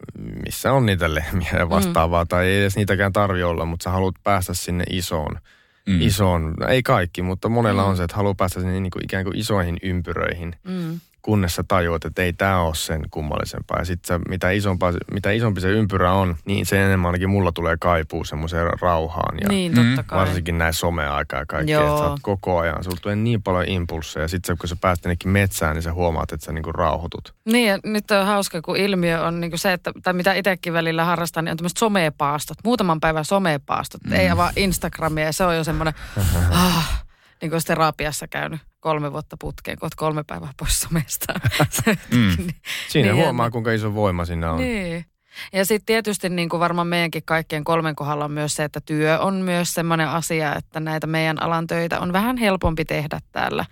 [0.45, 2.29] missä on niitä lehmiä ja vastaavaa, mm.
[2.29, 5.39] tai ei edes niitäkään tarvi olla, mutta sä haluat päästä sinne isoon,
[5.87, 6.01] mm.
[6.01, 7.89] isoon, no ei kaikki, mutta monella mm.
[7.89, 10.57] on se, että haluaa päästä sinne niin kuin ikään kuin isoihin ympyröihin.
[10.65, 13.79] Mm kunnes sä tajuat, että ei tämä ole sen kummallisempaa.
[13.79, 17.77] Ja sitten mitä, isompaa, mitä isompi se ympyrä on, niin se enemmän ainakin mulla tulee
[17.81, 19.39] kaipuu semmoiseen rauhaan.
[19.41, 20.19] Ja niin, totta kai.
[20.19, 22.85] Varsinkin näin someaikaa ja kaikkea, että sä oot koko ajan.
[22.85, 24.29] Sulla tulee niin paljon impulseja.
[24.29, 27.35] Sitten kun sä pääst metsään, niin sä huomaat, että sä niinku rauhoitut.
[27.45, 31.05] Niin, ja nyt on hauska, kun ilmiö on niinku se, että, tai mitä itsekin välillä
[31.05, 32.59] harrastan, niin on tämmöiset somepaastot.
[32.65, 34.05] Muutaman päivän somepaastot.
[34.05, 34.13] Mm.
[34.13, 35.95] Ei avaa Instagramia ja se on jo semmoinen,
[36.51, 37.04] ah,
[37.45, 41.35] niin kuin terapiassa käynyt kolme vuotta putkeen, kun kolme päivää pois somesta.
[42.11, 42.47] mm.
[42.89, 44.59] Siinä niin, huomaa, kuinka iso voima siinä on.
[44.59, 45.05] Niin.
[45.53, 49.19] Ja sitten tietysti niin kuin varmaan meidänkin kaikkien kolmen kohdalla on myös se, että työ
[49.21, 53.65] on myös semmoinen asia, että näitä meidän alan töitä on vähän helpompi tehdä täällä,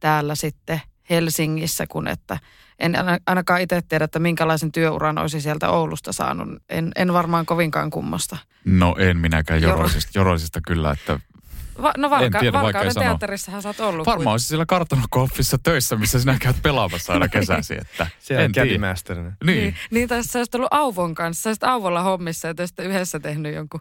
[0.00, 2.38] täällä sitten Helsingissä, kun että
[2.78, 2.94] en
[3.26, 6.48] ainakaan itse tiedä, että minkälaisen työuran olisi sieltä Oulusta saanut.
[6.68, 8.36] En, en varmaan kovinkaan kummosta.
[8.64, 11.20] No en minäkään Joroisista, Joroisista kyllä, että
[11.82, 14.06] Va, no Valka, en tiedä, Valkauden teatterissahan sä oot ollut.
[14.06, 17.74] Varmaan olisi siellä kartanokolfissa töissä, missä sinä käyt pelaamassa aina kesäsi.
[17.80, 19.32] Että Siellä en kädimästerinä.
[19.44, 19.58] Niin.
[19.58, 19.74] niin.
[19.90, 21.42] Niin, tai sä olisit ollut Auvon kanssa.
[21.42, 23.80] Sä olisit Auvolla hommissa ja te yhdessä tehnyt jonkun,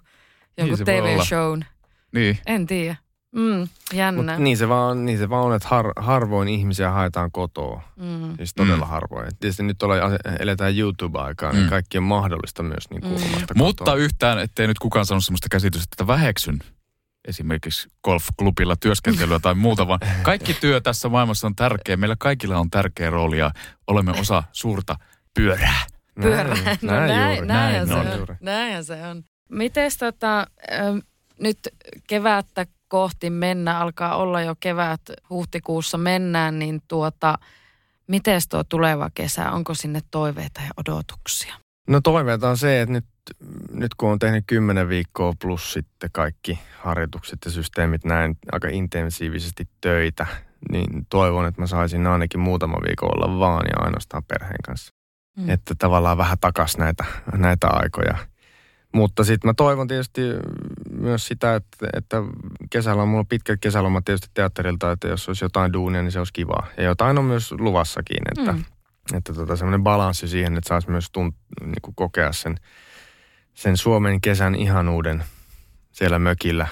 [0.58, 1.66] jonkun niin TV-shown.
[2.12, 2.38] Niin.
[2.46, 2.96] En tiedä.
[3.36, 4.34] Mm, jännä.
[4.34, 7.82] Mut niin, se vaan, niin se vaan on, että har, harvoin ihmisiä haetaan kotoa.
[7.96, 8.38] Mm.
[8.38, 8.90] Siis todella mm.
[8.90, 9.28] harvoin.
[9.40, 10.00] Tietysti nyt ole,
[10.40, 11.70] eletään YouTube-aikaa, niin mm.
[11.70, 13.46] kaikki on mahdollista myös niin kuin mm.
[13.56, 16.60] Mutta yhtään, ettei nyt kukaan sanonut sellaista käsitystä, että väheksyn
[17.28, 21.98] esimerkiksi golfklubilla työskentelyä tai muuta, vaan kaikki työ tässä maailmassa on tärkeä.
[21.98, 23.52] Meillä kaikilla on tärkeä rooli ja
[23.88, 24.96] olemme osa suurta
[25.34, 25.82] pyörää.
[26.22, 26.56] Pyörää.
[26.56, 28.18] Näin, no näin, näin, juuri, näin, näin, se on.
[28.18, 28.36] Juuri.
[28.42, 29.24] Näinhän se on.
[29.50, 30.48] Miten tota,
[31.40, 31.60] nyt
[32.08, 37.38] kevättä kohti mennä, alkaa olla jo kevät, huhtikuussa mennään, niin tuota,
[38.08, 41.56] miten tuo tuleva kesä, onko sinne toiveita ja odotuksia?
[41.88, 43.06] No toiveita on se, että nyt
[43.72, 49.70] nyt kun on tehnyt kymmenen viikkoa plus sitten kaikki harjoitukset ja systeemit näin aika intensiivisesti
[49.82, 50.28] töitä,
[50.72, 54.94] niin toivon, että mä saisin ainakin muutama viikko olla vaan ja ainoastaan perheen kanssa.
[55.38, 55.50] Mm.
[55.50, 57.06] Että tavallaan vähän takas näitä,
[57.38, 58.18] näitä aikoja.
[58.94, 60.22] Mutta sitten mä toivon tietysti
[60.92, 62.18] myös sitä, että, että
[62.70, 66.34] kesällä on mulla pitkät kesälomat tietysti teatterilta, että jos olisi jotain duunia, niin se olisi
[66.34, 66.68] kivaa.
[66.78, 68.64] Ja jotain on myös luvassakin, että, mm.
[69.14, 72.56] että tota, semmoinen balanssi siihen, että saisi myös tunt, niin kuin kokea sen–
[73.60, 75.24] sen Suomen kesän ihanuuden
[75.92, 76.68] siellä mökillä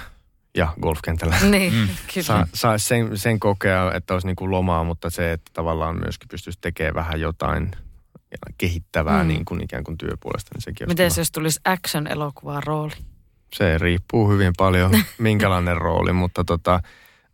[0.56, 1.36] ja golfkentällä.
[1.50, 1.88] Niin, mm.
[2.20, 6.28] Sa, saisi sen, sen kokea, että olisi niin kuin lomaa, mutta se, että tavallaan myöskin
[6.28, 7.70] pystyisi tekemään vähän jotain
[8.58, 9.28] kehittävää mm.
[9.28, 12.94] niin kuin ikään kuin työpuolesta, niin sekin Miten jos tulisi action-elokuvaa rooli?
[13.52, 16.80] Se riippuu hyvin paljon, minkälainen rooli, mutta tota,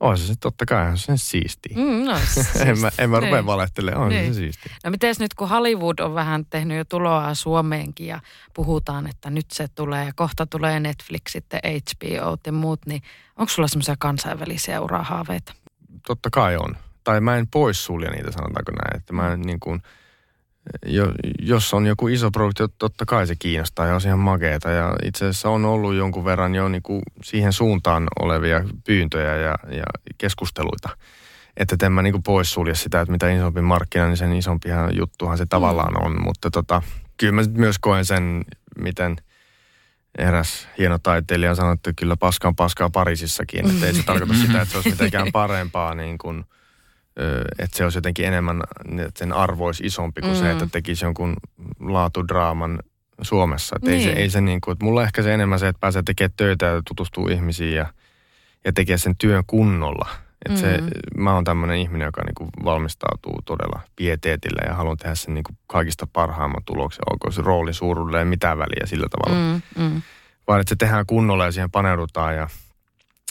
[0.00, 1.68] on se totta kai, on se siisti.
[1.76, 2.16] Mm, no,
[2.66, 3.46] en mä, en mä rupea niin.
[3.46, 4.34] valehtelemaan, on niin.
[4.34, 4.70] se siisti.
[4.84, 8.20] No miten nyt kun Hollywood on vähän tehnyt jo tuloa Suomeenkin ja
[8.54, 13.02] puhutaan, että nyt se tulee ja kohta tulee Netflix, sitten HBO ja muut, niin
[13.36, 15.52] onko sulla semmoisia kansainvälisiä urahaaveita?
[16.06, 16.76] Totta kai on.
[17.04, 18.96] Tai mä en poissulje niitä, sanotaanko näin.
[18.96, 19.82] Että mä en niin kuin–
[20.86, 24.70] jo, jos on joku iso projekti, totta kai se kiinnostaa ja on ihan makeeta.
[24.70, 29.54] Ja itse asiassa on ollut jonkun verran jo niin kuin siihen suuntaan olevia pyyntöjä ja,
[29.70, 29.84] ja
[30.18, 30.88] keskusteluita.
[31.56, 35.46] Että en mä niin poissulje sitä, että mitä isompi markkina, niin sen isompi juttuhan se
[35.46, 36.22] tavallaan on.
[36.22, 36.82] Mutta tota,
[37.16, 38.44] kyllä mä myös koen sen,
[38.78, 39.16] miten
[40.18, 43.70] eräs hieno taiteilija sanoi, että kyllä paskaan paskaa Pariisissakin.
[43.70, 46.44] Että ei se tarkoita sitä, että se olisi mitenkään parempaa niin kuin–
[47.58, 48.62] että se olisi jotenkin enemmän,
[48.98, 50.38] että sen arvo olisi isompi kuin mm.
[50.38, 51.36] se, että tekisi jonkun
[51.80, 52.78] laatudraaman
[53.22, 53.76] Suomessa.
[53.76, 54.08] Että niin.
[54.08, 56.34] ei se, ei se niin kuin, että mulla ehkä se enemmän se, että pääsee tekemään
[56.36, 57.86] töitä ja tutustuu ihmisiin ja,
[58.64, 60.08] ja tekee sen työn kunnolla.
[60.46, 60.60] Että mm.
[60.60, 60.80] se,
[61.16, 65.44] mä oon tämmöinen ihminen, joka niin kuin valmistautuu todella pieteetillä ja haluan tehdä sen niin
[65.44, 67.02] kuin kaikista parhaimman tuloksen.
[67.12, 69.60] Onko se rooli suuruudelle mitä väliä sillä tavalla.
[69.76, 70.02] Mm, mm.
[70.48, 72.48] Vaan että se tehdään kunnolla ja siihen paneudutaan ja–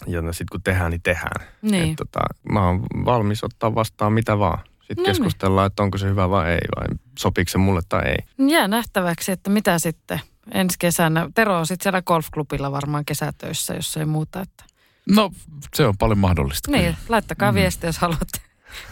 [0.08, 1.47] ja sitten kun tehdään, niin tehdään.
[1.62, 1.89] Niin.
[1.89, 2.20] Et, tota,
[2.51, 4.60] mä oon valmis ottaa vastaan mitä vaan.
[4.80, 5.72] Sitten no keskustellaan, niin.
[5.72, 8.47] että onko se hyvä vai ei, vai sopiiko se mulle tai ei.
[8.47, 10.20] Jää nähtäväksi, että mitä sitten
[10.51, 11.30] ensi kesänä.
[11.36, 14.41] Tero on sitten siellä golfklubilla varmaan kesätöissä, jos ei muuta.
[14.41, 14.64] Että...
[15.10, 15.32] No,
[15.76, 16.72] se on paljon mahdollista.
[16.72, 16.97] Niin, kyllä.
[17.10, 17.56] laittakaa mm.
[17.56, 18.39] viestiä, jos haluatte.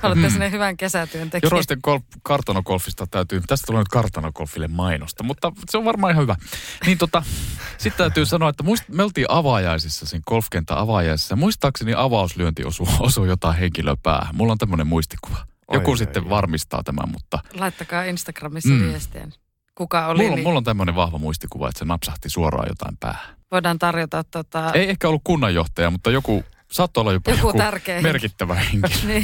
[0.03, 1.49] Olette sinne hyvän kesätyöntekijän.
[1.49, 6.35] Joroisten golf, kartanogolfista täytyy, tästä tulee nyt kartanogolfille mainosta, mutta se on varmaan ihan hyvä.
[6.85, 7.23] Niin tota,
[7.77, 11.35] sitten täytyy sanoa, että muist, me oltiin avaajaisissa, siinä golfkentän avaajaisissa.
[11.35, 14.35] Muistaakseni avauslyönti osui, osui jotain henkilöä päähän.
[14.35, 15.37] Mulla on tämmöinen muistikuva.
[15.73, 16.29] Joku Oi, sitten oi.
[16.29, 18.81] varmistaa tämän, mutta Laittakaa Instagramissa Mm.
[18.81, 18.87] mm.
[18.89, 19.27] viestiä.
[19.75, 22.97] Kuka oli, mulla, on- niin mulla on tämmöinen vahva muistikuva, että se napsahti suoraan jotain
[22.99, 23.35] päähän.
[23.51, 28.01] voidaan tarjota tota, Ei ehkä ollut kunnanjohtaja, mutta joku, saattoi olla jopa Joku joku, tärkeä
[28.01, 28.89] merkittävä henkilö.
[29.07, 29.23] niin.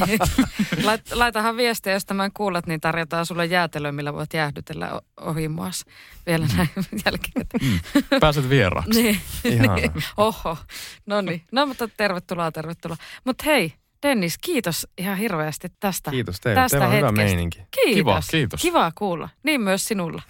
[0.83, 5.85] Lait, laitahan viestiä, jos tämän kuulet, niin tarjotaan sulle jäätelö, millä voit jäähdytellä ohi muas
[6.27, 6.69] vielä näin
[7.05, 7.81] jälkikäteen.
[8.19, 9.03] Pääset vieraaksi.
[9.03, 9.91] Niin, niin.
[10.17, 10.57] Oho,
[11.05, 11.41] no niin.
[11.51, 12.97] No mutta tervetuloa, tervetuloa.
[13.23, 13.73] Mutta hei,
[14.03, 16.11] Dennis, kiitos ihan hirveästi tästä.
[16.11, 16.61] Kiitos teille.
[16.61, 17.23] Tästä Teillä on hyvä hetkestä.
[17.25, 17.59] meininki.
[17.71, 17.95] Kiitos.
[17.95, 18.61] Kiva, kiitos.
[18.61, 19.29] Kiva kuulla.
[19.43, 20.21] Niin myös sinulla.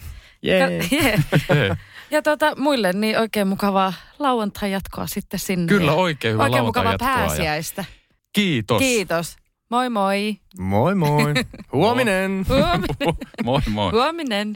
[0.41, 0.59] Jee.
[0.59, 0.69] Ja,
[1.55, 1.77] yeah.
[2.11, 5.65] Ja tota, muille niin oikein mukavaa lauantai jatkoa sitten sinne.
[5.67, 7.85] Kyllä oikein hyvä Oikein lauantai mukavaa jatkoa ja pääsiäistä.
[8.33, 8.79] Kiitos.
[8.79, 9.35] Kiitos.
[9.69, 10.35] Moi moi.
[10.59, 11.33] Moi moi.
[11.73, 12.45] Huominen.
[12.49, 13.91] Huom- moi moi.
[13.91, 14.55] Huominen.